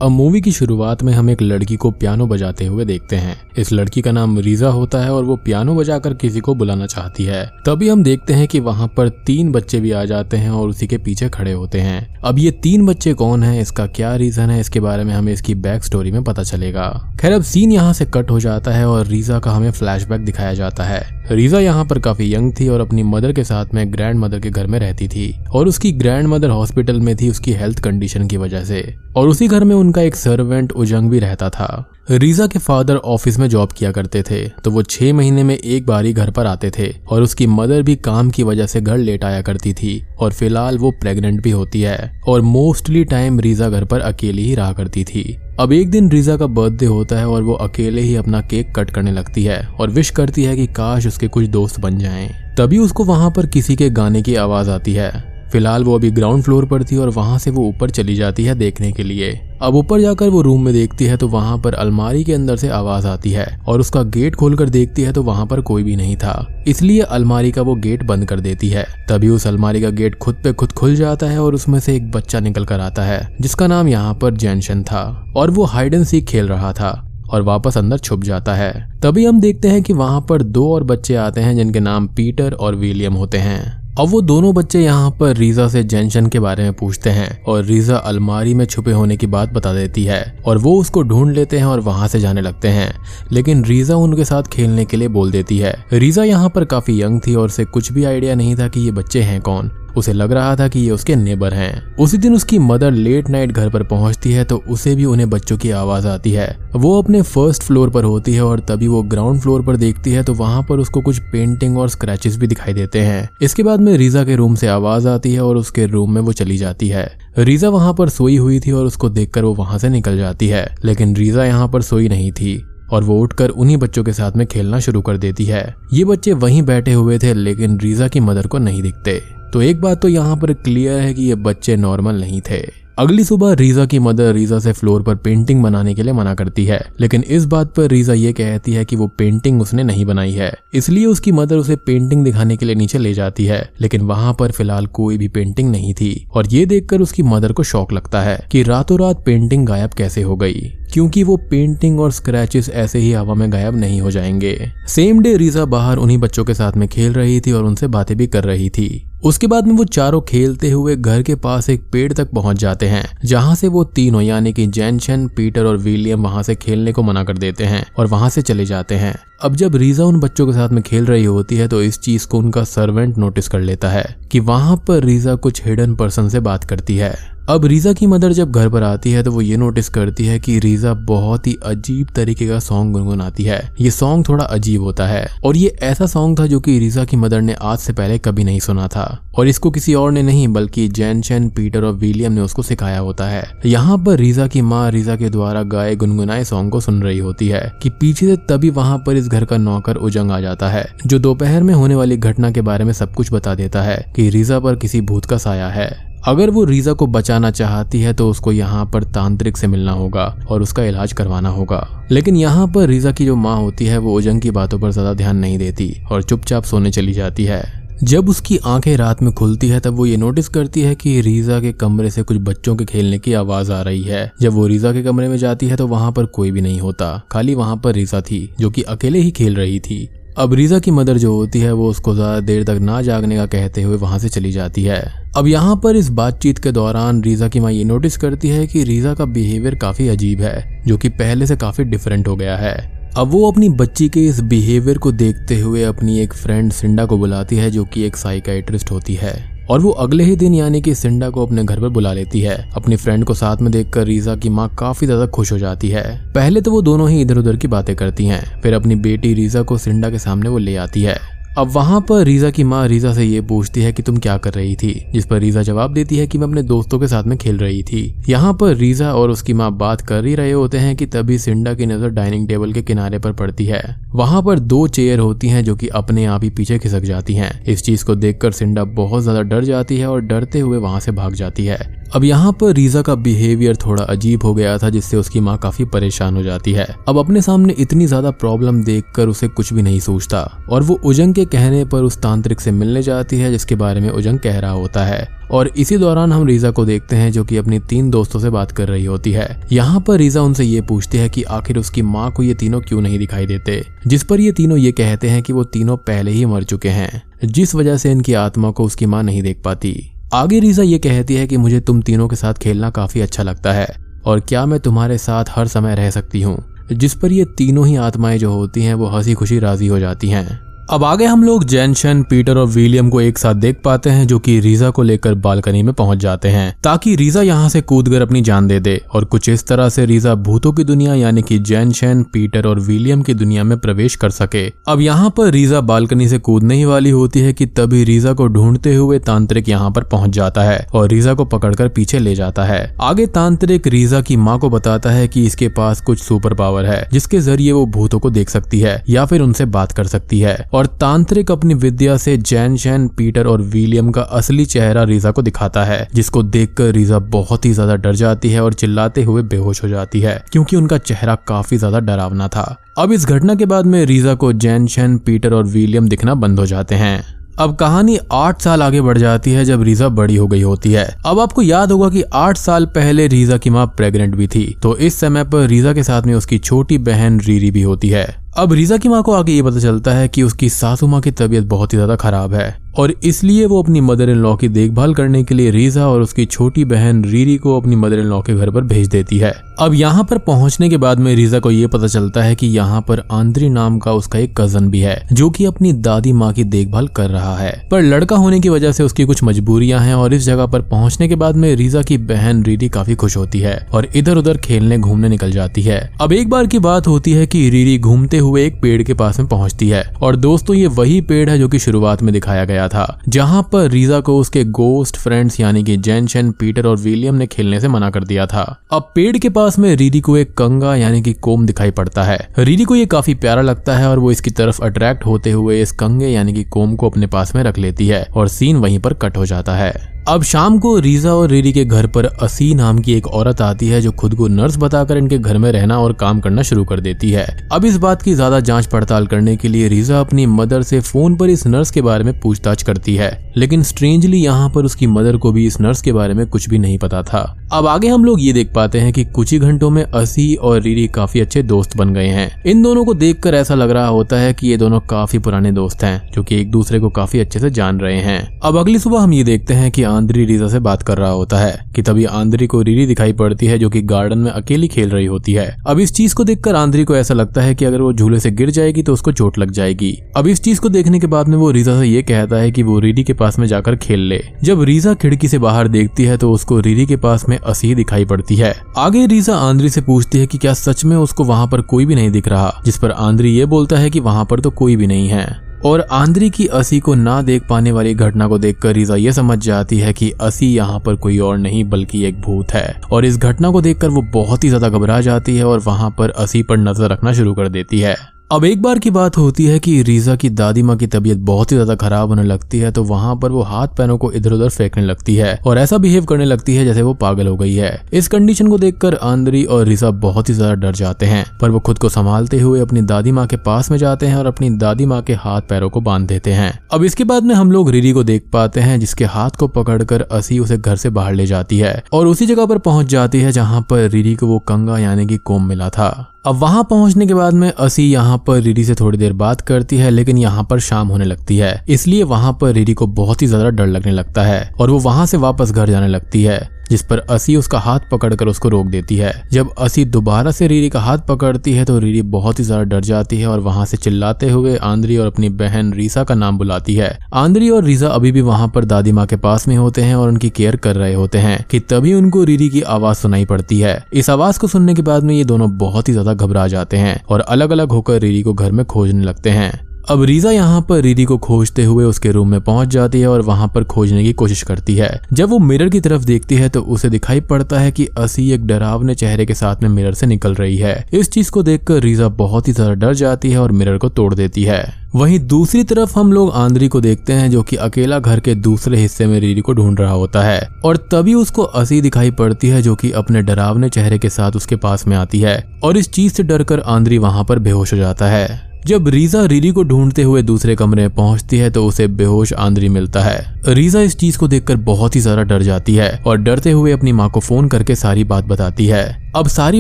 अब 0.03 0.12
मूवी 0.12 0.41
की 0.41 0.52
शुरुआत 0.52 1.03
में 1.03 1.13
हम 1.13 1.30
एक 1.30 1.41
लड़की 1.41 1.75
को 1.75 1.91
पियानो 1.91 2.25
बजाते 2.27 2.66
हुए 2.66 2.85
देखते 2.85 3.16
हैं। 3.16 3.35
इस 3.57 3.71
लड़की 3.73 4.02
का 4.02 4.12
नाम 4.12 4.39
रीजा 4.39 4.67
होता 4.67 4.99
है 4.99 5.13
और 5.13 5.23
वो 5.23 5.35
पियानो 5.35 5.76
बजाकर 5.76 6.13
किसी 6.13 6.40
को 6.40 6.55
बुलाना 6.55 6.85
चाहती 6.85 7.23
है। 7.23 7.46
तभी 7.65 7.90
हम 7.90 8.04
देखते 8.04 8.34
हैं 8.34 8.48
कि 8.48 8.59
वहाँ 8.59 8.87
पर 8.87 9.09
तीन 9.09 9.51
बच्चे 9.51 9.79
भी 9.79 9.91
आ 9.91 10.04
जाते 10.05 10.37
हैं 10.37 10.49
और 10.49 10.70
उसी 10.70 10.87
के 10.87 10.98
पीछे 10.98 11.29
खड़े 11.29 11.51
होते 11.51 11.79
हैं। 11.79 12.15
अब 12.24 12.40
ये 12.40 12.51
तीन 12.51 12.85
बच्चे 12.85 13.13
कौन 13.13 13.43
है, 13.43 13.62
इसका 13.62 13.85
क्या 13.85 14.15
रीजन 14.15 14.49
है, 14.49 14.59
इसके 14.59 14.79
बारे 14.79 15.04
में 15.04 15.13
हमें 15.13 15.34
इसकी 15.34 15.55
बैक 15.55 15.84
स्टोरी 15.84 16.12
में 16.12 16.24
पता 16.24 16.43
चलेगा। 16.43 17.15
खैर, 17.20 17.31
अब 17.31 17.41
सीन 17.41 17.71
यहाँ 17.71 17.93
से 17.93 18.05
कट 18.05 18.31
हो 18.31 18.40
जाता 18.40 18.71
है 18.71 18.87
और 18.87 19.05
रीजा 19.07 19.40
का 19.40 19.51
हमें 19.51 19.71
फ्लैशबैक 19.71 20.21
दिखाया 20.21 20.54
जाता 20.54 20.84
है। 20.84 21.24
रीजा 21.31 21.59
यहाँ 21.59 21.85
पर 21.85 21.99
काफ़ी 21.99 22.34
यंग 22.34 22.51
थी 22.59 22.68
और 22.68 22.81
अपनी 22.81 23.04
मदर 23.04 23.34
के 23.34 23.43
साथ 23.43 23.65
में 23.74 23.93
ग्रैंड 23.93 24.20
मदर 24.20 24.40
के 24.40 24.49
घर 24.49 24.68
में 24.68 24.79
रहती 24.79 25.07
थी। 25.07 25.34
और 25.54 25.68
उसकी 25.68 25.91
ग्रैंड 25.91 26.27
मदर 26.27 26.49
हॉस्पिटल 26.49 26.99
में 26.99 27.15
थी 27.15 27.29
उसकी 27.29 27.51
हेल्थ 27.51 27.79
कंडीशन 27.79 28.27
की 28.27 28.37
वजह 28.37 28.63
से। 28.63 28.96
और 29.15 29.27
उसी 29.27 29.48
घर 29.48 29.63
में 29.63 29.76
उनका 29.94 30.02
एक 30.02 30.16
सर्वेंट 30.16 30.72
उजंग 30.74 31.10
भी 31.10 31.20
रहता 31.20 31.49
था। 31.49 31.66
रीजा 32.12 32.46
के 32.48 32.60
फादर 32.60 32.96
ऑफ़िस 32.96 33.38
में 33.40 33.48
जॉब 33.49 33.72
किया 33.72 33.91
करते 33.91 34.22
थे 34.22 34.41
तो 34.63 34.72
वो 34.72 34.82
छह 34.84 35.13
महीने 35.13 35.44
में 35.44 35.55
एक 35.55 35.86
बार 35.86 36.05
ही 36.05 36.13
घर 36.13 36.30
पर 36.30 36.46
आते 36.46 36.70
थे, 36.70 36.88
और 37.08 37.22
उसकी 37.22 37.48
मदर 37.48 37.82
भी 37.82 37.96
काम 37.98 38.30
की 38.30 38.44
वजह 38.44 38.66
से 38.66 38.82
घर 38.82 38.98
लेट 38.98 39.24
आया 39.24 39.41
करती 39.41 39.74
थी, 39.74 40.02
और 40.20 40.32
फ़िलहाल 40.32 40.77
वो 40.77 40.91
प्रेग्नेंट 40.91 41.41
भी 41.41 41.52
होती 41.52 41.82
है, 41.82 42.21
और 42.27 42.41
मोस्टली 42.41 43.04
टाइम 43.04 43.40
रीजा 43.40 43.70
घर 43.70 43.86
पर 43.86 43.99
अकेली 44.02 44.44
ही 44.44 44.55
रहा 44.55 44.74
करती 44.74 45.04
थी। 45.04 45.24
अब 45.60 45.74
एक 45.74 45.91
दिन 45.91 46.10
रीजा 46.12 46.38
का 46.38 46.48
बर्थडे 46.48 46.86
होता 46.86 47.20
है, 47.20 47.27
और 47.27 47.44
वो 47.44 47.54
अकेले 47.54 48.02
ही 48.02 48.16
अपना 48.16 48.41
केक 48.41 48.74
कट 48.76 48.90
करने 48.90 49.12
लगती 49.12 49.44
है, 49.44 49.60
और 49.70 49.90
विश 49.90 50.10
करती 50.10 50.44
है 50.44 50.55
कि 50.55 50.66
काश 50.74 51.08
उसके 51.08 51.27
कुछ 51.27 51.46
दोस्त 51.49 51.80
बन 51.80 51.99
जाएँ। 51.99 52.27
तभी 52.58 52.77
उसको 52.77 53.04
वहाँ 53.04 53.30
पर 53.32 53.46
किसी 53.46 53.76
के 53.76 53.90
गाने 53.91 54.21
की 54.21 54.36
आवाज़ 54.36 54.70
आती 54.70 54.94
है। 54.94 55.12
फ़िलहाल 55.52 55.84
वो 55.84 55.96
अभी 55.96 56.10
ग्राउंड 56.12 56.44
फ्लोर 56.44 56.66
पर 56.66 56.84
थी, 56.84 56.98
और 56.98 57.10
वहाँ 57.10 57.38
से 57.40 57.52
वो 57.52 57.64
ऊपर 57.64 57.90
चली 57.90 58.16
जाती 58.16 58.44
है 58.44 58.55
देखने 58.55 58.91
के 58.91 59.04
लिए। 59.04 59.32
अब 59.63 59.75
ऊपर 59.75 59.99
जाकर 60.01 60.29
वो 60.29 60.41
रूम 60.41 60.63
में 60.65 60.73
देखती 60.73 61.05
है 61.05 61.17
तो 61.17 61.27
वहाँ 61.27 61.57
पर 61.57 61.73
अलमारी 61.73 62.23
के 62.23 62.33
अंदर 62.33 62.55
से 62.55 62.69
आवाज़ 62.69 63.05
आती 63.07 63.31
है 63.31 63.45
और 63.67 63.79
उसका 63.79 64.01
गेट 64.03 64.35
खोलकर 64.35 64.69
देखती 64.69 65.01
है 65.01 65.11
तो 65.13 65.22
वहाँ 65.23 65.45
पर 65.45 65.61
कोई 65.61 65.83
भी 65.83 65.95
नहीं 65.95 66.16
था। 66.16 66.63
इसलिए 66.67 67.01
अलमारी 67.01 67.51
का 67.51 67.61
वो 67.61 67.75
गेट 67.75 68.03
बंद 68.03 68.25
कर 68.25 68.39
देती 68.39 68.69
है। 68.69 68.85
तभी 69.09 69.29
उस 69.29 69.47
अलमारी 69.47 69.81
का 69.81 69.89
गेट 69.89 70.18
खुद 70.18 70.41
पे 70.44 70.53
खुद 70.53 70.72
खुल 70.72 70.96
जाता 70.96 71.28
है 71.28 71.41
और 71.41 71.56
उसमें 71.56 71.79
से 71.79 71.96
एक 71.96 72.12
बच्चा 72.12 72.40
निकल 72.40 72.66
कर 72.66 72.79
आता 72.79 73.03
है, 73.03 73.35
जिसका 73.41 73.68
नाम 73.68 73.88
यहाँ 73.88 74.13
पर 74.13 74.34
जैनशन 74.34 74.84
था 74.84 75.34
और 75.38 75.52
वो 75.52 75.66
हाइड 75.66 75.94
एंड 75.94 76.06
सीख 76.06 76.25
खेल 76.25 76.47
रहा 76.47 76.73
था 76.73 76.91
और 77.29 77.41
वापस 77.41 77.78
अंदर 77.78 77.97
छुप 77.97 78.23
जाता 78.23 78.53
है। 78.53 78.73
तभी 79.02 79.25
हम 79.25 79.40
देखते 79.41 79.68
हैं 79.68 79.81
कि 79.84 79.94
वहाँ 79.94 80.25
पर 80.29 80.44
दो 80.44 80.73
और 80.73 80.84
बच्चे 80.84 81.16
आते 81.16 81.41
हैं 81.41 81.56
जिनके 81.56 81.79
नाम 81.79 82.07
पीटर 82.07 82.53
और 82.53 82.75
विलियम 82.75 83.13
होते 83.13 83.38
हैं। 83.38 83.83
अब 84.00 84.09
वो 84.09 84.22
दोनों 84.22 84.54
बच्चे 84.54 84.80
यहाँ 84.84 85.09
पर 85.12 85.36
रीजा 85.36 85.68
से 85.68 85.84
जेंशन 85.84 86.28
के 86.28 86.40
बारे 86.40 86.64
में 86.64 86.74
पूछते 86.74 87.09
हैं 87.09 87.44
और 87.44 87.64
रीजा 87.64 87.96
अलमारी 87.96 88.54
में 88.54 88.66
छुपे 88.66 88.92
होने 88.92 89.18
की 89.18 89.28
बात 89.28 89.50
बता 89.50 89.74
देती 89.74 90.04
है 90.04 90.40
और 90.46 90.58
वो 90.58 90.76
उसको 90.80 91.02
ढूंढ 91.02 91.34
लेते 91.36 91.58
हैं 91.58 91.66
और 91.66 91.80
वहाँ 91.80 92.08
से 92.08 92.20
जाने 92.20 92.42
लगते 92.42 92.68
हैं। 92.68 92.94
लेकिन 93.32 93.64
रीजा 93.66 93.96
उनके 93.96 94.26
साथ 94.26 94.44
खेलने 94.44 94.86
के 94.86 94.98
लिए 94.98 95.08
बोल 95.08 95.32
देती 95.32 95.58
है। 95.58 95.76
रीजा 95.94 96.24
यहाँ 96.24 96.50
पर 96.50 96.66
काफ़ी 96.66 97.02
यंग 97.02 97.22
थी 97.28 97.36
और 97.36 97.46
उसे 97.46 97.66
कुछ 97.66 97.92
भी 97.92 98.03
आइडिया 98.03 98.36
नहीं 98.36 98.56
था 98.56 98.68
कि 98.68 98.80
ये 98.80 98.92
बच्चे 98.92 99.22
हैं 99.22 99.42
कौन। 99.42 99.72
उसे 99.98 100.14
लग 100.14 100.31
रहा 100.31 100.56
था 100.56 100.68
कि 100.68 100.80
ये 100.80 100.92
उसके 100.92 101.16
नेबर 101.16 101.54
हैं। 101.54 101.96
उसी 101.96 102.18
दिन 102.18 102.36
उसकी 102.36 102.59
मदर 102.59 102.92
लेट 102.92 103.30
नाइट 103.30 103.52
घर 103.52 103.70
पर 103.70 103.84
पहुँचती 103.84 104.31
है 104.31 104.44
तो 104.44 104.62
उसे 104.70 104.96
भी 104.96 105.06
उन्हें 105.06 105.30
बच्चों 105.30 105.58
की 105.58 105.72
आवाज़ 105.72 106.08
आती 106.08 106.31
है। 106.31 106.48
वो 106.76 107.02
अपने 107.02 107.22
फ़र्स्ट 107.22 107.64
फ्लोर 107.64 107.90
पर 107.90 108.03
होती 108.03 108.34
है 108.34 108.44
और 108.44 108.59
तभी 108.59 108.88
वो 108.88 109.02
ग्राउंड 109.03 109.42
फ्लोर 109.42 109.62
पर 109.62 109.76
देखती 109.76 110.12
है 110.12 110.24
तो 110.24 110.34
वहाँ 110.34 110.62
पर 110.64 110.80
उसको 110.80 111.02
कुछ 111.02 111.20
पेंटिंग 111.32 111.78
और 111.78 111.90
स्क्रैचेस 111.90 112.38
भी 112.38 112.48
दिखाई 112.48 112.74
देते 112.74 113.02
हैं। 113.02 113.30
इसके 113.42 113.64
बाद 113.64 113.82
में 113.82 113.96
रीजा 113.98 114.24
के 114.24 114.36
रूम 114.36 114.56
से 114.56 114.68
आवाज़ 114.68 115.08
आती 115.08 115.34
है 115.34 115.42
और 115.42 115.58
उसके 115.58 115.86
रूम 115.86 116.14
में 116.14 116.22
वो 116.22 116.34
चली 116.34 116.58
जाती 116.58 116.88
है। 116.88 117.09
रीजा 117.38 117.70
वहाँ 117.70 117.94
पर 117.94 118.09
सोई 118.09 118.38
हुई 118.38 118.59
थी 118.59 118.72
और 118.72 118.86
उसको 118.86 119.09
देखकर 119.09 119.44
वो 119.44 119.53
वहाँ 119.53 119.78
से 119.78 119.90
निकल 119.90 120.18
जाती 120.18 120.48
है, 120.48 120.68
लेकिन 120.86 121.16
रीजा 121.16 121.46
यहाँ 121.46 121.68
पर 121.68 121.82
सोई 121.82 122.09
नहीं 122.09 122.32
थी। 122.32 122.64
और 122.94 123.04
वो 123.04 123.20
उठकर 123.20 123.50
उन्हीं 123.50 123.78
बच्चों 123.78 124.04
के 124.04 124.14
साथ 124.14 124.31
में 124.31 124.46
खेलना 124.48 124.80
शुरू 124.80 125.02
कर 125.02 125.18
देती 125.18 125.46
है। 125.46 125.76
ये 125.94 126.04
बच्चे 126.06 126.34
वहीं 126.34 126.62
बैठे 126.62 126.94
हुए 126.94 127.20
थे, 127.20 127.34
लेकिन 127.34 127.80
रीजा 127.80 128.08
की 128.08 128.20
मदर 128.20 128.48
को 128.48 128.58
नहीं 128.58 128.81
दिखते। 128.81 129.22
तो 129.54 129.62
एक 129.62 129.81
बात 129.81 130.02
तो 130.02 130.08
यहाँ 130.08 130.38
पर 130.38 130.54
क्लियर 130.54 131.00
है 131.00 131.14
कि 131.14 131.24
ये 131.24 131.36
बच्चे 131.36 131.76
नॉर्मल 131.76 132.16
नहीं 132.16 132.42
थे। 132.42 132.83
अगली 132.98 133.24
सुबह 133.24 133.54
रीजा 133.54 133.86
की 133.86 134.00
मदर 134.00 134.34
रीजा 134.34 134.59
से 134.59 134.72
फ्लोर 134.72 135.04
पर 135.04 135.16
पेंटिंग 135.16 135.64
बनाने 135.64 135.94
के 135.94 136.04
लिए 136.04 136.14
मना 136.14 136.34
करती 136.36 136.66
है, 136.66 136.80
लेकिन 137.02 137.24
इस 137.24 137.46
बात 137.46 137.74
पर 137.76 137.88
रीजा 137.88 138.14
ये 138.14 138.34
कहती 138.34 138.74
है 138.74 138.86
कि 138.86 138.96
वो 138.96 139.08
पेंटिंग 139.08 139.62
उसने 139.62 139.84
नहीं 139.84 140.06
बनाई 140.06 140.31
है। 140.31 140.52
इसलिए 140.74 141.06
उसकी 141.06 141.32
मदर 141.32 141.58
उसे 141.58 141.76
पेंटिंग 141.76 142.24
दिखाने 142.24 142.58
के 142.58 142.66
लिए 142.66 142.76
नीचे 142.76 142.98
ले 142.98 143.14
जाती 143.14 143.46
है, 143.46 143.70
लेकिन 143.82 144.02
वहाँ 144.02 144.34
पर 144.34 144.52
फ़िलहाल 144.52 144.86
कोई 144.86 145.18
भी 145.18 145.28
पेंटिंग 145.28 145.72
नहीं 145.72 145.94
थी। 145.94 146.28
और 146.34 146.48
ये 146.48 146.66
देखकर 146.66 147.02
उसकी 147.02 147.24
मदर 147.24 147.52
को 147.52 147.64
शौक 147.64 147.94
लगता 147.94 148.22
है 148.22 148.48
कि 148.52 148.64
रातों 148.64 149.00
रात 149.00 149.24
पेंटिंग 149.26 149.66
गायब 149.68 149.90
कैसे 149.90 150.22
हो 150.22 150.36
गई, 150.36 150.62
क्योंकि 150.94 151.24
वो 151.24 151.38
पेंटिंग 151.38 152.00
और 152.00 152.12
स्क्रैचेस 152.12 152.70
ऐसे 152.70 153.00
ही 153.00 153.12
हवा 153.12 153.34
में 153.34 153.52
गायब 153.52 153.76
नहीं 153.76 154.02
हो 154.02 154.12
जाएँगे। 154.12 154.72
सेम 154.88 155.22
डे 155.22 155.36
रीजा 155.38 155.66
बाहर 155.66 155.98
उन्हीं 155.98 156.18
बच्चों 156.18 156.46
के 156.46 156.53
साथ 156.53 156.72
में 156.74 156.88
खेल 156.88 157.14
रही 157.14 157.40
थी 157.42 157.52
और 157.52 157.64
उनसे 157.64 157.88
बातें 157.88 158.18
भी 158.18 158.28
कर 158.28 158.44
रही 158.44 158.70
थी। 158.70 159.06
उसके 159.23 159.47
बाद 159.47 159.67
में 159.67 159.73
वो 159.73 159.84
चारों 159.85 160.19
खेलते 160.22 160.69
हुए 160.69 160.95
घर 160.95 161.22
के 161.22 161.35
पास 161.35 161.69
एक 161.69 161.84
पेड़ 161.91 162.11
तक 162.13 162.31
पहुँच 162.31 162.57
जाते 162.57 162.85
हैं, 162.85 163.06
जहाँ 163.25 163.56
से 163.56 163.67
वो 163.67 163.84
तीनों, 163.85 164.22
यानी 164.22 164.53
कि 164.53 164.66
जैनशन 164.67 165.28
पीटर 165.28 165.66
और 165.66 165.78
विलियम, 165.78 166.23
वहाँ 166.23 166.44
से 166.44 166.56
खेलने 166.56 166.91
को 166.91 167.03
मना 167.03 167.23
कर 167.23 167.38
देते 167.38 167.63
हैं 167.63 167.85
और 167.97 168.07
वहाँ 168.07 168.29
से 168.29 168.41
चले 168.41 168.66
जाते 168.66 168.95
हैं। 168.95 169.16
अब 169.41 169.56
जब 169.56 169.75
रीजा 169.75 170.03
उन 170.03 170.19
बच्चों 170.19 170.47
के 170.47 170.53
साथ 170.53 170.69
में 170.69 170.81
खेल 170.84 171.06
रही 171.06 171.23
होती 171.23 171.56
है 171.56 171.67
तो 171.67 171.81
इस 171.81 172.00
चीज़ 172.00 172.28
को 172.28 172.38
उनका 172.38 172.63
सर्वेंट 172.63 173.17
नोटिस 173.17 173.47
कर 173.47 173.59
लेता 173.59 173.89
है 173.89 174.16
कि 174.31 174.39
वहाँ 174.39 174.78
पर 174.88 175.03
रीजा 175.03 175.35
कुछ 175.35 175.66
हिडन 175.66 175.95
पर्सन 175.95 176.29
से 176.29 176.40
बात 176.40 176.63
करती 176.63 176.97
है। 176.97 177.33
अब 177.50 177.66
रीजा 177.66 177.92
की 177.94 178.08
मदर 178.08 178.31
जब 178.31 178.52
घर 178.52 178.68
पर 178.70 178.84
आती 178.84 179.12
है 179.12 179.22
तो 179.24 179.31
वो 179.31 179.42
ये 179.42 179.56
नोटिस 179.58 179.90
करती 179.90 180.26
है 180.26 180.40
कि 180.40 180.58
रीजा 180.59 180.94
बहुत 180.94 181.48
ही 181.48 181.56
अजीब 181.66 182.09
तरीके 182.16 182.48
का 182.48 182.59
सॉन्ग 182.59 182.94
गुनगुनाती 182.94 183.44
है। 183.44 183.59
ये 183.81 183.90
सॉन्ग 183.92 184.28
थोड़ा 184.30 184.46
अजीब 184.46 184.81
होता 184.81 185.08
है 185.08 185.28
और 185.46 185.58
ये 185.58 185.76
ऐसा 185.84 186.06
सॉन्ग 186.06 186.40
था 186.40 186.46
जो 186.46 186.59
कि 186.59 186.78
रीजा 186.80 187.06
की 187.06 187.18
मदर 187.18 187.42
ने 187.42 187.53
आज 187.53 187.80
से 187.80 187.94
पहले 187.94 188.18
कभी 188.18 188.44
नहीं 188.44 188.59
सुना 188.59 188.88
था। 188.88 189.34
और 189.38 189.48
इसको 189.48 189.72
किसी 189.72 189.94
और 189.94 190.12
ने 190.12 190.24
नहीं, 190.24 190.48
बल्कि 190.48 190.88
जैन 190.88 191.22
चैन 191.22 191.50
पीटर 191.50 191.84
और 191.84 191.94
विलियम 191.94 192.32
ने 192.32 192.42
उसको 192.42 192.62
सिखाया 192.62 193.00
होता 193.00 193.28
है। 193.28 193.44
यहाँ 193.66 193.98
पर 193.98 194.18
रीजा 194.18 194.48
की 194.48 194.62
माँ 194.62 194.90
रीजा 194.92 195.16
के 195.16 195.30
द्वारा 195.30 195.64
गाए 195.64 195.96
गुनगुनाए 195.96 196.44
सॉन्ग 196.44 196.72
को 196.72 196.80
सुन 196.80 197.03
रही 197.03 197.20
होती 197.20 197.48
है 197.48 197.72
कि 197.84 197.90
पीछे 197.90 198.28
से 198.28 198.38
तभी 198.50 198.70
वहाँ 198.70 198.97
पर 198.97 199.17
इस 199.17 199.28
घर 199.28 199.46
का 199.46 199.58
नौकर 199.58 199.96
उजंग 199.96 200.32
आ 200.32 200.40
जाता 200.40 200.70
है, 200.70 200.85
जो 201.06 201.20
दोपहर 201.20 201.64
में 201.64 201.73
होने 201.73 201.96
वाली 201.96 202.17
घटना 202.17 202.52
के 202.52 202.62
बारे 202.62 202.85
में 202.85 202.94
सब 202.94 203.14
कुछ 203.14 203.34
बता 203.34 203.56
देता 203.56 203.82
है 203.82 204.14
कि 204.16 204.29
रीजा 204.29 204.59
पर 204.59 204.76
किसी 204.76 205.02
भूत 205.02 205.26
का 205.26 205.38
साया 205.38 205.67
है। 205.67 206.13
अगर 206.23 206.49
वो 206.49 206.64
रीजा 206.64 206.91
को 206.93 207.05
बचाना 207.08 207.49
चाहती 207.52 207.99
है 208.02 208.14
तो 208.14 208.29
उसको 208.29 208.52
यहाँ 208.52 208.85
पर 208.85 209.03
तांत्रिक 209.03 209.58
से 209.58 209.67
मिलना 209.67 209.91
होगा 209.91 210.25
और 210.49 210.61
उसका 210.61 210.84
इलाज 210.84 211.14
करवाना 211.14 211.49
होगा। 211.49 212.08
लेकिन 212.11 212.35
यहाँ 212.35 212.67
पर 212.67 212.87
रीजा 212.87 213.11
की 213.11 213.25
जो 213.25 213.35
माँ 213.35 213.55
होती 213.58 213.85
है, 213.85 213.97
वो 213.97 214.16
ओजंग 214.17 214.41
की 214.41 214.52
बातों 214.52 214.79
पर 214.79 214.91
ज़्यादा 214.91 215.14
ध्यान 215.14 215.37
नहीं 215.37 215.58
देती 215.58 215.93
और 216.11 216.23
चुपचाप 216.23 216.64
सोने 216.64 216.91
चली 216.91 217.14
जाती 217.14 217.46
है। 217.46 217.61
जब 218.03 218.29
उसकी 218.29 218.58
आँखें 218.58 218.96
रात 218.97 219.22
में 219.22 219.31
खुलती 219.34 219.67
है, 219.67 219.79
तब 219.79 219.96
वो 219.96 220.05
ये 220.05 220.17
नोटिस 220.17 220.47
करती 220.47 220.81
है 220.81 220.96
कि 220.96 221.20
रीजा 221.22 221.59
के 221.59 221.72
कमरे 221.73 222.09
से 222.09 222.23
कुछ 222.23 222.37
बच्चों 222.37 222.76
के 222.76 222.85
खेलने 222.85 223.19
की 223.19 223.34
आवाज़ 223.34 223.72
आ 223.72 223.81
रही 223.81 224.03
है। 224.03 224.31
जब 224.41 224.53
वो 224.53 224.67
रीजा 224.67 224.91
के 224.93 225.03
कमरे 225.03 225.28
में 225.28 225.37
जाती 225.37 225.67
है 225.67 225.76
तो 225.76 225.87
वहाँ 225.87 226.11
पर 226.11 226.26
कोई 226.26 226.52
भी 226.52 226.61
नहीं 226.61 226.79
होता। 226.79 227.22
खाली 227.31 227.55
वहाँ 227.55 227.78
पर 227.78 227.93
रीजा 227.93 228.22
थी, 228.22 228.49
जो 228.59 228.69
कि 228.69 228.81
अकेले 228.81 229.19
ही 229.19 229.31
खेल 229.31 229.55
रही 229.55 229.79
थी। 229.79 230.08
अब 230.38 230.53
रीजा 230.53 230.78
की 230.80 230.91
मदर 230.91 231.18
जो 231.18 231.34
होती 231.35 231.59
है, 231.59 231.72
वो 231.72 231.90
उसको 231.90 232.14
ज़्यादा 232.16 232.40
देर 232.40 232.64
तक 232.64 232.78
ना 232.82 233.02
जागने 233.02 233.35
का 233.35 233.46
कहते 233.46 233.82
हुए 233.82 233.97
वहाँ 233.97 234.18
से 234.20 234.30
चली 234.30 234.52
जाती 234.52 234.84
है। 234.84 235.02
अब 235.38 235.47
यहाँ 235.47 235.76
पर 235.76 235.96
इस 235.96 236.09
बातचीत 236.09 236.59
के 236.59 236.72
दौरान 236.72 237.22
रीजा 237.24 237.47
की 237.47 237.59
माँ 237.59 237.72
ये 237.72 237.84
नोटिस 237.84 238.18
करती 238.18 238.50
है 238.50 238.66
कि 238.68 238.84
रीजा 238.84 239.14
का 239.14 239.26
बिहेवियर 239.26 239.76
काफ़ी 239.76 240.08
अजीब 240.08 240.41
है, 240.41 240.84
जो 240.88 240.97
कि 240.97 241.09
पहले 241.09 241.47
से 241.47 241.56
काफ़ी 241.56 241.84
डिफरेंट 241.84 242.28
हो 242.28 242.35
गया 242.35 242.58
है। 242.58 242.76
अब 243.18 243.28
वो 243.28 243.52
अपनी 243.52 243.70
बच्ची 243.70 244.09
के 244.09 244.26
इस 244.26 244.40
बिहेवियर 244.40 244.97
को 244.97 245.12
देखते 245.12 245.59
हुए 245.59 245.84
अपनी 245.84 246.20
एक 246.20 246.34
फ्रेंड 246.34 246.72
सिंडा 246.72 247.06
को 247.06 247.18
बुलाती 247.18 247.56
है, 247.56 247.72
जो 247.72 247.86
कि 247.86 248.03
एक 248.03 248.16
साइकाइट्रिस्ट 248.16 248.91
होती 248.91 249.16
है। 249.16 249.53
और 249.70 249.80
वो 249.80 249.92
अगले 249.92 250.24
ही 250.24 250.36
दिन 250.36 250.54
यानी 250.54 250.82
कि 250.82 250.96
सिंडा 250.96 251.30
को 251.30 251.46
अपने 251.46 251.64
घर 251.64 251.80
पर 251.80 251.90
बुला 251.90 252.14
लेती 252.14 252.42
है। 252.42 252.58
अपनी 252.76 252.96
फ्रेंड 252.96 253.24
को 253.26 253.34
साथ 253.34 253.58
में 253.58 253.72
देखकर 253.72 254.06
रीजा 254.06 254.36
की 254.36 254.50
माँ 254.50 254.68
काफ़ी 254.80 255.08
ज़्यादा 255.08 255.26
खुश 255.28 255.52
हो 255.52 255.58
जाती 255.58 255.90
है। 255.90 256.04
पहले 256.33 256.62
तो 256.62 256.71
वो 256.71 256.81
दोनों 256.81 257.10
ही 257.10 257.21
इधर 257.21 257.38
उधर 257.38 257.57
की 257.57 257.68
बातें 257.68 257.95
करती 257.95 258.25
हैं, 258.25 258.62
फिर 258.62 258.74
अपनी 258.74 258.95
बेटी 258.98 259.33
रीजा 259.33 259.62
को 259.62 259.77
सिंडा 259.77 260.10
के 260.10 260.19
सामने 260.19 260.50
वो 260.50 260.57
ले 260.57 260.75
आती 260.75 261.01
है। 261.01 261.18
अब 261.57 261.69
वहाँ 261.71 262.00
पर 262.01 262.23
रीजा 262.25 262.50
की 262.50 262.63
माँ 262.63 262.88
रीजा 262.88 263.11
से 263.13 263.23
ये 263.23 263.41
पूछती 263.41 263.81
है 263.81 263.91
कि 263.94 264.03
तुम 264.03 264.15
क्या 264.17 264.38
कर 264.38 264.53
रही 264.53 264.75
थी, 264.75 264.94
जिस 265.13 265.25
पर 265.25 265.39
रीजा 265.39 265.61
जवाब 265.61 265.94
देती 265.94 266.17
है 266.17 266.25
कि 266.27 266.38
मैं 266.38 266.47
अपने 266.47 266.63
दोस्तों 266.63 267.00
के 267.00 267.07
साथ 267.07 267.23
में 267.23 267.38
खेल 267.38 267.57
रही 267.57 267.83
थी। 267.83 268.01
यहाँ 268.29 268.53
पर 268.53 268.73
रीजा 268.75 269.13
और 269.13 269.29
उसकी 269.29 269.53
माँ 269.53 269.71
बात 269.73 270.01
कर 270.01 270.25
ही 270.25 270.35
रहे 270.35 270.51
होते 270.51 270.77
हैं 270.77 270.95
कि 270.95 271.05
तभी 271.07 271.38
सिंडा 271.39 271.73
की 271.73 271.85
नज़र 271.85 272.09
डाइनिंग 272.09 272.47
टेबल 272.47 272.73
के 272.73 272.81
किनारे 272.81 273.19
पर 273.19 273.33
पड़ती 273.33 273.65
है। 273.65 273.83
वहाँ 274.15 274.41
पर 274.44 274.59
दो 274.59 274.85
चेयर 274.89 275.19
होती 275.19 275.47
हैं 275.47 275.63
जो 275.63 275.75
कि 275.75 275.88
अपने 275.89 276.25
आप 276.25 276.44
ही 276.44 276.50
पीछे 276.50 276.79
खिसक 276.79 277.01
जाती 277.03 277.33
हैं। 277.33 277.63
इस 277.63 277.83
चीज़ 277.83 278.05
को 278.05 278.15
देखकर 278.15 278.51
सिंडा 278.51 278.83
बहुत 278.83 279.23
ज़्यादा 279.23 279.41
डर 279.44 279.63
जाती 279.63 279.97
है 279.97 280.07
और 280.07 280.21
डरते 280.21 280.59
हुए 280.59 280.77
वहाँ 280.77 281.00
से 281.00 281.11
भाग 281.11 281.33
जाती 281.33 281.65
है। 281.65 282.01
अब 282.15 282.23
यहाँ 282.23 282.51
पर 282.51 282.73
रीजा 282.73 283.01
का 283.01 283.13
बिहेवियर 283.15 283.75
थोड़ा 283.75 284.03
अजीब 284.03 284.44
हो 284.44 284.53
गया 284.53 284.77
था, 284.77 284.89
जिससे 284.89 285.17
उसकी 285.17 285.39
माँ 285.39 285.57
काफ़ी 285.57 285.85
परेशान 285.85 286.35
हो 286.35 286.44
जाती 286.44 286.73
है। 286.73 286.85
अब 287.07 287.17
अपने 287.17 287.41
सामने 287.41 287.75
इतनी 287.79 288.05
ज़्यादा 288.05 288.31
प्रॉब्लम 288.33 288.83
देखकर 288.83 289.27
उसे 289.27 289.47
कुछ 289.47 289.71
भी 289.73 289.81
नहीं 289.81 290.00
सोचता, 290.00 290.41
और 290.69 290.83
वो 290.83 291.00
उजंग 291.03 291.33
के 291.35 291.42
कहने 291.45 291.85
पर 291.85 292.01
उस 292.01 292.17
तांत्रिक 292.17 292.61
से 292.61 292.71
मिलने 292.71 293.01
जाती 293.01 293.37
है, 293.37 293.51
जिसके 293.51 293.75
बारे 293.75 294.01
में 294.01 294.09
उजंग 294.09 294.39
कह 294.39 294.59
रहा 294.59 294.71
होता 294.71 295.05
है। 295.05 295.27
और 295.51 295.67
इसी 295.67 295.97
दौरान 295.97 296.33
हम 296.33 296.47
रीजा 296.47 296.71
को 296.71 296.85
देखते 296.85 297.15
हैं, 297.15 297.31
जो 297.31 297.43
कि 297.43 297.57
अपनी 297.57 297.79
तीन 297.79 298.09
दोस्तों 298.09 298.39
से 298.39 298.49
बात 298.49 298.71
कर 298.71 298.87
रही 298.87 299.05
होती 299.05 299.31
है। 299.31 299.61
यहाँ 299.71 299.99
पर 299.99 300.17
रीजा 300.17 300.41
उनसे 300.41 300.63
ये 300.63 300.81
पूछती 300.81 301.17
है 301.17 301.29
कि 301.29 301.43
आखिर 301.43 301.77
उसकी 301.77 302.01
माँ 302.01 302.31
को 302.31 302.43
ये 302.43 302.53
तीनों 302.53 302.81
क्यों 302.81 303.01
नहीं 303.01 303.19
दिखाई 303.19 303.45
देते? 303.45 303.85
जिस 304.07 304.23
पर 304.23 304.39
ये 304.39 304.51
तीनों 304.51 304.77
ये 304.77 304.91
कहते 304.91 305.29
हैं 305.29 305.43
कि 305.43 305.53
वो 305.53 305.63
तीनों 305.63 305.97
पहले 305.97 306.31
ही 306.31 306.45
मर 306.45 306.63
चुके 306.63 306.89
हैं, 306.89 307.23
जिस 307.45 307.75
वजह 307.75 307.97
से 307.97 308.11
इनकी 308.11 308.33
आत्मा 308.33 308.71
को 308.71 308.83
उसकी 308.83 309.05
माँ 309.05 309.23
नहीं 309.23 309.41
देख 309.41 309.61
पाती। 309.65 310.11
आगे 310.33 310.59
रीजा 310.59 310.83
ये 310.83 310.99
कहती 310.99 311.35
है 311.35 311.47
कि 311.47 311.57
मुझे 311.57 311.79
तुम 311.79 312.01
तीनों 312.01 312.27
के 312.27 312.35
साथ 312.35 312.53
खेलना 312.53 312.89
काफ़ी 312.89 313.21
अच्छा 313.21 313.43
लगता 313.43 313.73
है, 313.73 313.87
और 314.25 314.39
क्या 314.39 314.65
मैं 314.65 314.79
तुम्हारे 314.79 315.17
साथ 315.17 315.45
हर 315.49 315.67
समय 315.67 315.95
रह 315.95 316.09
सकती 316.09 316.41
हूँ? 316.41 316.65
जिस 316.93 317.13
पर 317.13 317.31
ये 317.31 317.45
तीनों 317.45 317.87
ही 317.87 317.95
आत्माएँ 317.95 318.39
जो 318.39 318.53
होती 318.53 318.83
हैं, 318.83 318.93
वो 318.93 319.07
हँसी 319.07 319.33
खुशी 319.33 319.59
राज़ी 319.59 319.87
हो 319.87 319.99
जाती 319.99 320.29
हैं। 320.29 320.72
अब 320.93 321.03
आगे 321.03 321.25
हम 321.25 321.43
लोग 321.43 321.63
जैनशन 321.63 322.21
पीटर 322.23 322.57
और 322.57 322.65
विलियम 322.65 323.09
को 323.09 323.21
एक 323.21 323.37
साथ 323.37 323.53
देख 323.53 323.79
पाते 323.83 324.09
हैं, 324.09 324.25
जो 324.27 324.37
कि 324.39 324.59
रीजा 324.59 324.89
को 324.89 325.03
लेकर 325.03 325.33
बालकनी 325.33 325.81
में 325.83 325.93
पहुँच 325.93 326.17
जाते 326.17 326.49
हैं, 326.49 326.75
ताकि 326.83 327.15
रीजा 327.15 327.41
यहाँ 327.41 327.69
से 327.69 327.79
कूदकर 327.81 328.21
अपनी 328.21 328.41
जान 328.41 328.67
दे 328.67 328.79
दे, 328.79 328.95
और 329.13 329.25
कुछ 329.25 329.49
इस 329.49 329.65
तरह 329.67 329.89
से 329.89 330.05
रीजा 330.05 330.35
भूतों 330.35 330.73
की 330.73 330.83
दुनिया, 330.83 331.13
यानी 331.13 331.41
कि 331.41 331.57
जैनशन 331.59 332.21
पीटर 332.23 332.67
और 332.67 332.79
विलियम 332.79 333.21
की 333.21 333.33
दुनिया 333.33 333.63
में 333.63 333.77
प्रवेश 333.77 334.15
कर 334.15 334.29
सके। 334.29 334.65
अब 334.87 335.01
यहाँ 335.01 335.29
पर 335.29 335.49
रीजा 335.51 335.81
बालकनी 335.81 336.27
से 336.27 336.39
कूदने 336.39 336.75
ही 336.75 336.85
वाली 336.85 337.09
होती 337.09 337.39
है 337.39 337.53
कि 337.53 337.65
तभी 337.65 338.03
रीजा 338.03 338.33
को 338.33 338.47
ढूंढते 338.47 338.95
हुए 338.95 339.19
तांत्रिक 339.21 339.69
यहाँ 339.69 339.89
पर 339.91 340.03
पहुँच 340.03 340.29
जाता 340.29 340.63
है, 340.63 340.85
और 340.93 341.07
रीजा 341.09 341.33
को 341.33 341.45
पकड़कर 341.45 341.89
पीछे 341.89 342.19
ले 342.19 342.35
जाता 342.35 342.63
है। 342.63 342.95
आगे 343.01 343.27
तांत्रिक 343.29 343.87
रीजा 343.87 344.21
की 344.21 344.35
माँ 344.35 344.57
को 344.59 344.69
बताता 344.69 345.11
है 345.11 345.27
की 345.27 345.45
इसके 345.45 345.69
पास 345.71 346.01
कुछ 346.01 346.21
सुपर 346.21 346.53
पावर 346.53 346.85
है, 346.85 347.07
जिसके 347.13 347.39
ज़रिए 347.39 347.71
वो 347.71 347.85
भूतों 347.87 348.19
को 348.19 348.29
देख 348.29 348.49
सकती 348.49 348.79
है, 348.79 349.01
या 349.09 349.25
फिर 349.25 349.41
उनसे 349.41 349.65
बात 349.71 349.91
कर 349.91 350.07
सकती 350.07 350.39
है 350.39 350.57
और 350.83 350.88
तांत्रिक 351.00 351.51
अपनी 351.51 351.74
विद्या 351.74 352.15
से 352.18 352.35
जैन 352.39 352.75
शैन 352.77 353.07
पीटर 353.07 353.47
और 353.47 353.62
विलियम 353.63 354.09
का 354.12 354.21
असली 354.21 354.65
चेहरा 354.65 355.03
रीजा 355.03 355.31
को 355.31 355.41
दिखाता 355.41 355.83
है, 355.83 356.07
जिसको 356.13 356.41
देखकर 356.45 356.91
रीजा 356.91 357.19
बहुत 357.30 357.65
ही 357.65 357.71
ज़्यादा 357.74 357.95
डर 357.95 358.15
जाती 358.15 358.50
है 358.50 358.63
और 358.63 358.74
चिल्लाते 358.74 359.24
हुए 359.24 359.41
बेहोश 359.44 359.83
हो 359.83 359.89
जाती 359.89 360.21
है, 360.21 360.44
क्योंकि 360.51 360.75
उनका 360.75 360.97
चेहरा 360.97 361.35
काफ़ी 361.47 361.77
ज़्यादा 361.77 362.00
डरावना 362.01 362.47
था। 362.47 362.65
अब 362.97 363.12
इस 363.12 363.25
घटना 363.25 363.56
के 363.56 363.65
बाद 363.65 363.85
में 363.85 364.03
रीजा 364.06 364.33
को 364.35 364.51
जैन 364.56 364.88
शैन 364.88 365.18
पीटर 365.18 365.53
और 365.53 365.63
विलियम 365.68 366.09
दिखना 366.09 366.35
बंद 366.35 366.59
हो 366.59 366.65
जाते 366.65 366.95
हैं। 366.95 367.24
अब 367.59 367.75
कहानी 367.75 368.19
आठ 368.33 368.62
साल 368.62 368.83
आगे 368.83 369.01
बढ़ 369.01 369.18
जाती 369.18 369.51
है 369.51 369.65
जब 369.65 369.83
रीजा 369.83 370.09
बड़ी 370.12 370.36
हो 370.36 370.47
गई 370.47 370.62
होती 370.62 370.91
है। 370.91 371.07
अब 371.25 371.39
आपको 371.39 371.62
याद 371.62 371.91
होगा 371.91 372.09
कि 372.09 372.24
आठ 372.36 372.57
साल 372.57 372.86
पहले 372.95 373.27
रीजा 373.29 373.57
की 373.57 373.69
माँ 373.69 373.88
प्रेग्नेंट 373.97 374.36
भी 374.36 374.47
थी 374.47 374.65
तो 374.83 374.95
इस 374.97 375.19
समय 375.19 375.44
पर 375.45 375.68
रीजा 375.68 375.94
के 375.94 376.03
साथ 376.03 376.21
में 376.21 376.33
उसकी 376.36 376.57
छोटी 376.59 376.97
बहन 377.03 377.39
रीरी 377.41 377.71
भी 377.71 377.81
होती 377.81 378.09
है। 378.09 378.42
अब 378.53 378.73
रीजा 378.73 378.97
की 378.97 379.09
माँ 379.09 379.21
को 379.23 379.31
आगे 379.33 379.51
ये 379.51 379.61
पता 379.63 379.79
चलता 379.79 380.11
है 380.11 380.27
कि 380.27 380.44
उसकी 380.44 380.69
सासू 380.69 381.07
माँ 381.07 381.21
की 381.21 381.31
तबीयत 381.31 381.63
बहुत 381.65 381.94
ही 381.94 381.97
ज़्यादा 381.97 382.15
खराब 382.15 382.53
है, 382.53 382.75
और 382.97 383.13
इसलिए 383.23 383.65
वो 383.65 383.81
अपनी 383.83 384.01
मदर 384.01 384.29
इन 384.29 384.38
लॉ 384.38 384.55
की 384.55 384.67
देखभाल 384.69 385.13
करने 385.13 385.44
के 385.44 385.55
लिए 385.55 385.69
रीजा 385.71 386.07
और 386.07 386.21
उसकी 386.21 386.45
छोटी 386.45 386.83
बहन 386.85 387.23
रीरी 387.25 387.55
को 387.57 387.77
अपनी 387.77 387.95
मदर 387.95 388.19
इन 388.19 388.25
लॉ 388.25 388.41
के 388.41 388.55
घर 388.55 388.71
पर 388.71 388.81
भेज 388.83 389.07
देती 389.07 389.38
है। 389.38 389.51
अब 389.79 389.94
यहाँ 389.94 390.23
पर 390.23 390.38
पहुँचने 390.39 390.89
के 390.89 390.97
बाद 390.97 391.19
में 391.19 391.33
रीजा 391.35 391.59
को 391.59 391.71
ये 391.71 391.88
पता 391.88 392.07
चलता 392.07 392.44
है 392.44 392.55
कि 392.55 392.67
यहाँ 392.67 393.01
पर 393.01 393.23
आंद्री 393.31 393.69
नाम 393.69 393.97
का 394.00 394.13
उसका 394.13 394.39
एक 394.39 394.53
कज़न 394.59 394.89
भी 394.89 395.00
है, 395.00 395.15
जो 395.31 395.50
कि 395.50 395.65
अपनी 395.65 395.94
दादी 395.94 396.33
माँ 396.33 396.51
की 396.53 396.63
देखभाल 396.65 397.07
कर 397.07 397.29
रहा 397.29 397.55
है। 397.57 397.71
पर 397.91 398.01
लड़का 398.01 398.35
होने 398.35 398.59
की 398.59 398.69
वजह 398.69 398.91
से 398.91 399.03
उसकी 399.03 399.25
कुछ 399.25 399.44
मजबूरियाँ 399.44 400.00
हैं, 400.00 400.13
और 400.13 400.33
इस 400.33 400.44
जगह 400.44 400.65
पर 400.65 400.81
पहुँचने 400.83 401.27
के 401.27 401.35
बाद 401.35 401.55
में 401.55 401.73
रीजा 401.75 402.01
की 402.01 402.17
बहन 402.19 402.63
रीरी 402.63 402.89
काफ़ी 402.89 403.15
खुश 403.15 403.38
होती 403.38 403.59
है, 403.59 403.75
और 403.94 404.07
इधर 404.15 404.38
उधर 404.38 404.57
खेलने 404.59 404.97
घूमने 404.97 405.29
निकल 405.29 405.51
जाती 405.51 405.81
है। 405.81 406.00
अब 406.21 406.33
एक 406.33 406.50
बार 406.50 406.67
की 406.67 406.79
बात 406.81 407.07
होती 407.07 407.31
है 407.31 407.47
की 407.47 407.69
रीरी 407.69 407.97
घूमते 408.00 408.41
हुए 408.43 408.65
एक 408.65 408.81
पेड़ 408.81 409.01
के 409.03 409.13
पास 409.13 409.39
में 409.39 409.47
पहुँचती 409.47 409.89
है। 409.89 410.03
और 410.21 410.35
दोस्तों, 410.35 410.75
ये 410.75 410.87
वही 410.87 411.19
पेड़ 411.21 411.49
है 411.49 411.57
जो 411.59 411.67
कि 411.67 411.79
शुरुआत 411.79 412.21
में 412.21 412.33
दिखाया 412.33 412.65
गया 412.65 412.87
था, 412.87 413.19
जहाँ 413.27 413.61
पर 413.63 413.89
रीजा 413.89 414.19
को 414.19 414.37
उसके 414.37 414.63
गोस्ट 414.63 415.17
फ्रेंड्स 415.17 415.59
यानी 415.59 415.83
कि 415.83 415.97
जेनशन 415.97 416.51
पीटर 416.51 416.87
और 416.87 416.97
विलियम 416.97 417.35
ने 417.35 417.47
खेलने 417.47 417.79
से 417.79 417.87
मना 417.87 418.09
कर 418.09 418.23
दिया 418.23 418.45
था। 418.45 418.63
अब 418.91 419.11
पेड़ 419.15 419.37
के 419.37 419.49
पास 419.49 419.79
में 419.79 419.95
रीरी 419.95 420.19
को 420.19 420.37
एक 420.37 420.53
कंगा 420.53 420.95
यानी 420.95 421.21
कि 421.21 421.33
कोम 421.33 421.65
दिखाई 421.65 421.91
पड़ता 421.91 422.23
है। 422.23 422.47
रीरी 422.59 422.83
को 422.83 422.95
ये 422.95 423.05
काफ़ी 423.05 423.35
प्यारा 423.35 423.61
लगता 423.61 423.97
है 423.97 424.09
और 424.09 424.19
वो 424.19 424.31
इसकी 424.31 424.51
तरफ़ 424.51 424.83
अट्रैक्ट 424.83 425.25
होते 425.25 425.51
हुए 425.51 425.81
इस 425.81 425.91
कंगे 425.91 426.27
यानी 426.27 426.53
कि 426.53 426.63
कोम 426.63 426.95
को 426.95 427.09
अपने 427.09 427.27
पास 427.27 427.55
में 427.55 427.63
रख 427.63 427.77
लेती 427.77 428.07
है 428.07 428.23
और 428.35 428.47
सीन 428.47 428.77
वहीं 428.77 428.99
पर 428.99 429.13
कट 429.13 429.37
हो 429.37 429.45
जाता 429.45 429.75
है। 429.75 430.12
अब 430.27 430.43
शाम 430.43 430.77
को 430.79 430.97
रीजा 430.99 431.33
और 431.33 431.49
रीरी 431.49 431.71
के 431.73 431.83
घर 431.85 432.05
पर 432.07 432.25
असी 432.25 432.73
नाम 432.73 432.99
की 432.99 433.13
एक 433.13 433.25
औरत 433.27 433.61
आती 433.61 433.87
है 433.87 433.99
जो 434.01 434.11
खुद 434.11 434.35
को 434.35 434.47
नर्स 434.47 434.77
बताकर 434.77 435.17
इनके 435.17 435.37
घर 435.37 435.57
में 435.57 435.71
रहना 435.71 435.97
और 435.99 436.13
काम 436.13 436.39
करना 436.39 436.61
शुरू 436.61 436.83
कर 436.83 436.99
देती 436.99 437.31
है। 437.31 437.45
अब 437.71 437.85
इस 437.85 437.97
बात 437.97 438.21
की 438.21 438.33
ज़्यादा 438.33 438.59
जाँच 438.59 438.85
पड़ताल 438.85 439.27
करने 439.27 439.55
के 439.57 439.67
लिए 439.67 439.87
रीजा 439.87 440.19
अपनी 440.19 440.45
मदर 440.45 440.83
से 440.83 440.99
फ़ोन 441.01 441.35
पर 441.35 441.49
इस 441.49 441.65
नर्स 441.67 441.91
के 441.91 442.01
बारे 442.01 442.23
में 442.23 442.39
पूछताछ 442.39 442.83
करती 442.83 443.15
है, 443.15 443.31
लेकिन 443.57 443.83
स्ट्रेंजली 443.83 444.37
यहाँ 444.37 444.69
पर 444.69 444.85
उसकी 444.85 445.07
मदर 445.07 445.37
को 445.37 445.51
भी 445.51 445.65
इस 445.67 445.79
नर्स 445.81 446.01
के 446.01 446.11
बारे 446.11 446.33
में 446.33 446.45
कुछ 446.47 446.69
भी 446.69 446.77
नहीं 446.77 446.97
पता 446.97 447.21
था। 447.23 447.41
अब 447.73 447.87
आगे 447.87 448.07
हम 448.07 448.25
लोग 448.25 448.41
ये 448.41 448.53
देख 448.53 448.71
पाते 448.73 448.99
हैं 448.99 449.11
कि 449.13 449.23
कुछ 449.25 449.51
ही 449.51 449.59
घंटों 449.59 449.89
में 449.89 450.03
असी 450.03 450.53
और 450.55 450.81
रीरी 450.81 451.07
काफ़ी 451.07 451.39
अच्छे 451.39 451.63
दोस्त 451.63 451.97
बन 451.97 452.13
गए 452.13 452.27
हैं। 452.27 452.63
इन 452.63 452.81
दोनों 452.81 453.05
को 453.05 453.13
देखकर 453.13 453.53
ऐसा 453.53 453.75
लग 453.75 453.91
रहा 453.91 454.07
होता 454.07 454.39
है 454.39 454.53
कि 454.53 454.67
ये 454.67 454.77
दोनों 454.77 455.00
काफ़ी 455.09 455.39
पुराने 455.39 455.71
दोस्त 455.71 456.03
हैं, 456.03 456.29
जो 456.31 456.43
कि 456.43 456.62
एक 456.62 456.71
दूसरे 456.71 457.00
को 457.00 457.09
काफ़ी 457.12 457.39
अच्छे 457.39 457.59
से 457.59 457.69
जान 457.71 458.00
रहे 458.00 458.19
हैं। 458.19 458.59
अब 458.62 458.77
अगली 458.77 459.00
सुबह 459.00 459.19
हम 459.19 459.33
ये 459.33 459.43
देखते 459.43 459.74
हैं 459.74 459.91
कि 459.91 460.03
आंद्री 460.13 460.46
रीजा 460.46 460.67
से 460.67 460.79
बात 460.79 461.03
कर 461.03 461.17
रहा 461.17 461.29
होता 461.32 461.58
है 461.58 461.91
कि 461.96 462.01
तभी 462.01 462.25
आंद्री 462.25 462.67
को 462.67 462.82
रीरी 462.82 463.05
दिखाई 463.05 463.34
पड़ती 463.34 463.65
है 463.65 463.77
जो 463.79 463.89
कि 463.89 464.01
गार्डन 464.03 464.38
में 464.38 464.51
अकेली 464.51 464.88
खेल 464.88 465.10
रही 465.10 465.25
होती 465.25 465.53
है। 465.53 465.65
अब 465.88 466.00
इस 466.00 466.13
चीज़ 466.13 466.36
को 466.36 466.43
देखकर 466.43 466.75
आंद्री 466.75 467.03
को 467.03 467.15
ऐसा 467.15 467.34
लगता 467.34 467.62
है 467.62 467.75
कि 467.75 467.86
अगर 467.86 468.01
वो 468.01 468.12
झूले 468.13 468.39
से 468.39 468.51
गिर 468.51 468.70
जाएगी 468.70 469.03
तो 469.03 469.13
उसको 469.13 469.32
चोट 469.32 469.58
लग 469.58 469.72
जाएगी। 469.72 470.12
अब 470.38 470.48
इस 470.48 470.62
चीज़ 470.63 470.82
को 470.82 470.89
देखने 470.89 471.20
के 471.20 471.27
बाद 471.27 471.48
में 471.48 471.58
वो 471.58 471.72
रीजा 471.72 472.00
से 472.00 472.08
ये 472.08 472.22
कहता 472.24 472.55
है 472.55 472.72
कि 472.72 472.84
वो 472.84 473.00
रीरी 473.00 473.24
के 473.24 473.34
पास 473.34 473.60
में 473.60 473.67
जाकर 473.67 473.96
खेल 473.98 474.20
ले। 474.20 474.41
जब 474.63 474.82
रीजा 474.82 475.13
खिड़की 475.13 475.48
से 475.48 475.58
बाहर 475.60 475.88
देखती 475.88 476.24
है 476.24 476.38
तो 476.38 476.51
उसको 476.51 476.79
रीरी 476.79 477.05
के 477.05 477.15
पास 477.17 477.48
में 477.50 477.58
असी 477.58 477.93
दिखाई 477.96 478.25
पड़ती 478.25 478.55
है। 478.55 478.74
आगे 478.98 479.25
रीजा 479.27 479.55
आंद्री 479.58 479.89
से 479.89 480.01
पूछती 480.01 480.39
है 480.39 480.48
कि 480.48 480.58
क्या 480.58 480.74
सच 480.75 481.05
में 481.05 481.17
उसको 481.17 481.43
वहाँ 481.43 481.67
पर 481.67 481.82
कोई 481.84 482.05
भी 482.05 482.15
नहीं 482.15 482.32
दिख 482.32 482.48
रहा, 482.48 482.82
जिस 482.86 482.98
पर 482.98 483.12
आंद्री 483.12 483.51
ये 483.51 483.65
बोलता 483.65 483.98
है 483.98 484.10
कि 484.10 484.20
वहाँ 484.20 484.46
पर 484.46 484.60
तो 484.60 484.70
कोई 484.72 484.96
भी 484.96 485.08
नहीं 485.08 485.27
है। 485.29 485.62
और 485.85 486.01
आंद्री 486.11 486.49
की 486.49 486.65
असी 486.73 486.99
को 486.99 487.13
ना 487.15 487.41
देख 487.41 487.67
पाने 487.67 487.91
वाली 487.91 488.13
घटना 488.13 488.47
को 488.47 488.57
देखकर 488.57 488.93
रीजा 488.93 489.15
ये 489.15 489.31
समझ 489.33 489.57
जाती 489.59 489.97
है 489.99 490.13
कि 490.13 490.31
असी 490.41 490.73
यहाँ 490.75 490.99
पर 490.99 491.15
कोई 491.15 491.39
और 491.39 491.57
नहीं, 491.57 491.83
बल्कि 491.83 492.23
एक 492.25 492.39
भूत 492.41 492.71
है। 492.73 493.01
और 493.11 493.25
इस 493.25 493.37
घटना 493.37 493.71
को 493.71 493.81
देखकर 493.81 494.09
वो 494.09 494.21
बहुत 494.33 494.63
ही 494.63 494.69
ज़्यादा 494.69 494.89
घबरा 494.89 495.19
जाती 495.21 495.55
है 495.57 495.63
और 495.63 495.79
वहाँ 495.79 496.09
पर 496.17 496.29
असी 496.29 496.63
पर 496.63 496.77
नज़र 496.79 497.11
रखना 497.11 497.33
शुरू 497.33 497.53
कर 497.53 497.69
देती 497.69 497.99
है। 497.99 498.15
अब 498.53 498.65
एक 498.65 498.81
बार 498.81 499.00
की 499.00 499.10
बात 499.12 499.38
होती 499.38 499.65
है 499.65 499.77
कि 499.79 500.01
रीजा 500.03 500.36
की 500.36 500.50
दादी 500.50 500.81
माँ 500.83 500.95
की 500.98 501.07
तबीयत 501.07 501.38
बहुत 501.39 501.72
ही 501.72 501.75
ज़्यादा 501.75 501.93
खराब 501.95 502.29
होने 502.29 502.43
लगती 502.43 502.79
है 502.79 502.91
तो 502.91 503.03
वहाँ 503.03 503.36
पर 503.36 503.51
वो 503.51 503.62
हाथ 503.62 503.88
पैरों 503.88 504.17
को 504.17 504.31
इधर 504.31 504.51
उधर 504.53 504.69
फेंकने 504.69 505.03
लगती 505.03 505.36
है 505.36 505.55
और 505.67 505.77
ऐसा 505.77 505.98
बिहेव 505.98 506.25
करने 506.25 506.45
लगती 506.45 506.75
है 506.75 506.83
जैसे 506.86 507.01
वो 507.01 507.13
पागल 507.13 507.48
हो 507.48 507.55
गई 507.57 507.74
है। 507.74 507.91
इस 508.13 508.27
कंडीशन 508.27 508.67
को 508.67 508.77
देखकर 508.77 509.15
आंद्री 509.15 509.63
और 509.65 509.86
रीजा 509.86 510.10
बहुत 510.19 510.50
ही 510.50 510.53
ज़्यादा 510.53 510.74
डर 510.74 510.91
जाते 510.91 511.25
हैं, 511.25 511.45
पर 511.62 511.69
वो 511.69 511.79
खुद 511.79 512.00
को 512.00 512.10
संभालते 512.10 512.60
हुए 512.60 512.79
अपनी 512.79 513.01
दादी 513.03 513.31
माँ 513.31 513.45
के 513.48 513.57
पास 513.60 513.89
में 513.91 513.98
जाते 513.98 514.25
हैं 514.25 514.36
और 514.36 514.45
अपनी 514.45 514.69
दादी 514.77 515.05
माँ 515.05 515.22
के 515.22 515.33
हाथ 515.36 515.62
पैरों 515.62 515.89
को 515.89 516.01
बाँध 516.01 516.27
देते 516.27 516.51
हैं। 516.51 516.72
अब 516.91 517.03
इसके 517.03 517.24
बाद 517.24 517.43
में 517.43 517.55
हम 517.55 517.72
लोग 517.72 517.89
रीरी 517.89 518.12
को 518.12 518.24
देख 518.24 518.50
पाते 518.53 518.81
हैं, 518.81 519.00
जिसके 519.00 519.25
हाथ 519.25 519.57
को 519.60 519.67
पकड़कर 519.69 520.22
असी 520.22 520.60
उसे 520.60 520.77
घर 520.77 520.95
से 520.95 521.10
बाहर 521.10 521.33
ले 521.33 521.45
जाती 521.45 521.77
है 521.77 522.03
और 522.13 522.27
उसी 522.27 522.45
जगह 522.45 522.65
पर 522.65 522.77
पहुँच 522.79 523.07
जाती 523.07 523.41
है 523.41 523.51
जहाँ 523.51 523.81
पर 523.81 524.10
रीरी 524.10 524.36
को 524.36 524.48
वो 524.48 524.60
कंगा 524.60 525.00
यानी 525.00 525.25
कि 525.25 525.38
कोम 525.39 525.67
मिला 525.67 525.89
था। 525.89 526.32
अब 526.45 526.55
वहाँ 526.55 526.83
पहुँचने 526.83 527.25
के 527.27 527.33
बाद 527.33 527.53
में 527.53 527.69
असी 527.71 528.03
यहाँ 528.12 528.38
पर 528.38 528.59
रीडी 528.62 528.83
से 528.83 528.95
थोड़ी 528.95 529.17
देर 529.17 529.33
बात 529.33 529.62
करती 529.62 529.97
है, 529.97 530.09
लेकिन 530.09 530.38
यहाँ 530.38 530.63
पर 530.63 530.79
शाम 530.79 531.07
होने 531.07 531.25
लगती 531.25 531.57
है। 531.57 531.83
इसलिए 531.89 532.23
वहाँ 532.23 532.51
पर 532.62 532.73
रीडी 532.73 532.93
को 532.93 533.07
बहुत 533.07 533.41
ही 533.41 533.47
ज़्यादा 533.47 533.69
डर 533.69 533.88
लगने 533.88 534.12
लगता 534.12 534.43
है, 534.43 534.71
और 534.79 534.89
वो 534.89 535.00
वहाँ 535.00 535.25
से 535.25 535.38
वापस 535.38 535.71
घर 535.71 535.89
जाने 535.89 536.07
लगती 536.07 536.43
है। 536.43 536.57
जिस 536.93 537.01
पर 537.03 537.19
असी 537.31 537.55
उसका 537.55 537.79
हाथ 537.79 538.00
पकड़कर 538.12 538.47
उसको 538.47 538.69
रोक 538.69 538.88
देती 538.88 539.15
है। 539.17 539.33
जब 539.51 539.73
असी 539.79 540.05
दोबारा 540.07 540.51
से 540.51 540.67
रीरी 540.67 540.89
का 540.89 541.00
हाथ 541.01 541.17
पकड़ती 541.27 541.73
है 541.73 541.85
तो 541.85 541.97
रीरी 542.00 542.21
बहुत 542.31 542.59
ही 542.59 542.63
ज़्यादा 542.63 542.83
डर 542.85 543.01
जाती 543.03 543.39
है 543.39 543.47
और 543.47 543.59
वहाँ 543.62 543.85
से 543.85 543.97
चिल्लाते 544.00 544.50
हुए 544.50 544.75
आंद्री 544.83 545.17
और 545.17 545.27
अपनी 545.27 545.50
बहन 545.51 545.93
रीसा 545.93 546.23
का 546.23 546.35
नाम 546.35 546.57
बुलाती 546.57 546.95
है। 546.95 547.17
आंद्री 547.35 547.69
और 547.69 547.83
रीसा 547.83 548.07
अभी 548.09 548.31
भी 548.31 548.41
वहाँ 548.43 548.67
पर 548.67 548.85
दादी 548.85 549.12
माँ 549.12 549.25
के 549.25 549.35
पास 549.38 549.67
में 549.67 549.75
होते 549.77 550.01
हैं 550.01 550.15
और 550.15 550.29
उनकी 550.29 550.50
केयर 550.51 550.75
कर 550.77 550.95
रहे 550.95 551.13
होते 551.13 551.38
हैं 551.38 551.63
कि 551.71 551.79
तभी 551.89 552.13
उनको 552.13 552.43
रीरी 552.43 552.69
की 552.69 552.81
आवाज़ 552.91 553.17
सुनाई 553.17 553.45
पड़ती 553.45 553.79
है। 553.79 553.97
इस 554.13 554.29
आवाज़ 554.29 554.59
को 554.59 554.67
सुनने 554.67 554.95
के 554.95 555.01
बाद 555.01 555.23
में 555.23 555.33
ये 555.35 555.43
दोनों 555.45 555.69
बहुत 555.77 556.07
ही 556.07 556.13
ज़्यादा 556.13 556.33
घबरा 556.35 556.67
जाते 556.67 556.97
हैं 556.97 557.21
और 557.25 557.39
अलग 557.39 557.71
अलग 557.71 557.91
होकर 557.91 558.19
रीरी 558.21 558.41
को 558.41 558.53
घर 558.53 558.71
में 558.71 558.85
खोजने 558.85 559.23
लगते 559.23 559.50
हैं। 559.51 559.71
अब 560.03 560.22
रीजा 560.24 560.51
यहाँ 560.51 560.81
पर 560.81 561.01
रीरी 561.01 561.24
को 561.25 561.38
खोजते 561.38 561.83
हुए 561.83 562.05
उसके 562.05 562.31
रूम 562.31 562.50
में 562.51 562.60
पहुँच 562.62 562.88
जाती 562.88 563.19
है 563.22 563.27
और 563.27 563.41
वहाँ 563.41 563.67
पर 563.67 563.83
खोजने 563.83 564.24
की 564.24 564.31
कोशिश 564.33 564.62
करती 564.63 564.95
है। 564.95 565.10
जब 565.33 565.50
वो 565.50 565.60
मिरर 565.60 565.89
की 565.89 566.00
तरफ़ 566.00 566.24
देखती 566.24 566.55
है 566.55 566.69
तो 566.69 566.81
उसे 566.83 567.10
दिखाई 567.10 567.41
पड़ता 567.41 567.79
है 567.79 567.91
कि 567.91 568.07
असी 568.17 568.50
एक 568.51 568.65
डरावने 568.67 569.15
चेहरे 569.15 569.45
के 569.45 569.53
साथ 569.53 569.83
में 569.83 569.89
मिरर 569.89 570.13
से 570.13 570.25
निकल 570.25 570.55
रही 570.55 570.77
है। 570.77 571.05
इस 571.13 571.31
चीज़ 571.31 571.51
को 571.51 571.63
देखकर 571.63 572.01
रीजा 572.01 572.27
बहुत 572.27 572.67
ही 572.67 572.74
ज़्यादा 572.74 572.93
डर 572.95 573.13
जाती 573.13 573.51
है 573.51 573.60
और 573.60 573.72
मिरर 573.72 573.98
को 573.98 574.10
तोड़ 574.10 574.33
देती 574.36 574.63
है। 574.63 574.83
वहीं 575.15 575.39
दूसरी 575.39 575.83
तरफ़ 575.83 576.17
हम 576.19 576.33
लोग 576.33 576.51
आंद्री 576.53 576.88
को 576.88 577.01
देखते 577.01 577.33
हैं 577.33 577.50
जो 577.51 577.62
कि 577.63 577.75
अकेला 577.77 578.19
घर 578.19 578.39
के 578.39 578.55
दूसरे 578.57 578.98
हिस्से 578.98 579.27
में 579.27 579.39
रीरी 579.39 579.62
को 579.62 579.74
ढूंढ 579.74 580.00
रहा 580.00 580.12
होता 580.12 580.43
है 580.43 580.67
और 580.86 580.98
तभी 581.12 581.33
उसको 581.33 581.63
असी 581.63 582.01
दिखाई 582.01 582.31
पड़ती 582.33 582.67
है 582.67 582.81
जो 582.81 582.95
कि 582.95 583.12
अपने 583.13 583.41
डरावने 583.41 583.89
चेहरे 583.89 584.19
के 584.19 584.29
साथ 584.29 584.55
उसके 584.55 584.75
पास 584.77 585.07
में 585.07 585.17
आती 585.17 585.39
है 585.39 585.57
और 585.83 585.98
इस 585.98 586.12
चीज़ 586.12 586.33
से 586.33 586.43
डरकर 586.43 586.79
आंद्री 586.79 587.17
वहाँ 587.19 587.43
पर 587.43 587.60
बेहोश 587.60 587.93
हो 587.93 587.98
जाता 587.98 588.27
है। 588.27 588.73
जब 588.85 589.07
रीजा 589.07 589.43
रीरी 589.45 589.69
को 589.71 589.83
ढूंढते 589.83 590.23
हुए 590.23 590.41
दूसरे 590.41 590.75
कमरे 590.75 591.01
में 591.01 591.13
पहुँचती 591.15 591.57
है 591.57 591.69
तो 591.69 591.85
उसे 591.85 592.07
बेहोश 592.09 592.53
आंद्री 592.53 592.89
मिलता 592.89 593.21
है। 593.21 593.41
रीजा 593.67 594.01
इस 594.01 594.15
चीज़ 594.17 594.37
को 594.37 594.47
देखकर 594.47 594.75
बहुत 594.83 595.15
ही 595.15 595.19
ज़्यादा 595.21 595.43
डर 595.43 595.61
जाती 595.63 595.95
है 595.95 596.11
और 596.27 596.37
डरते 596.37 596.71
हुए 596.71 596.91
अपनी 596.91 597.11
माँ 597.11 597.29
को 597.29 597.39
फ़ोन 597.39 597.67
करके 597.69 597.95
सारी 597.95 598.23
बात 598.23 598.45
बताती 598.45 598.85
है। 598.85 599.21
अब 599.35 599.47
सारी 599.47 599.79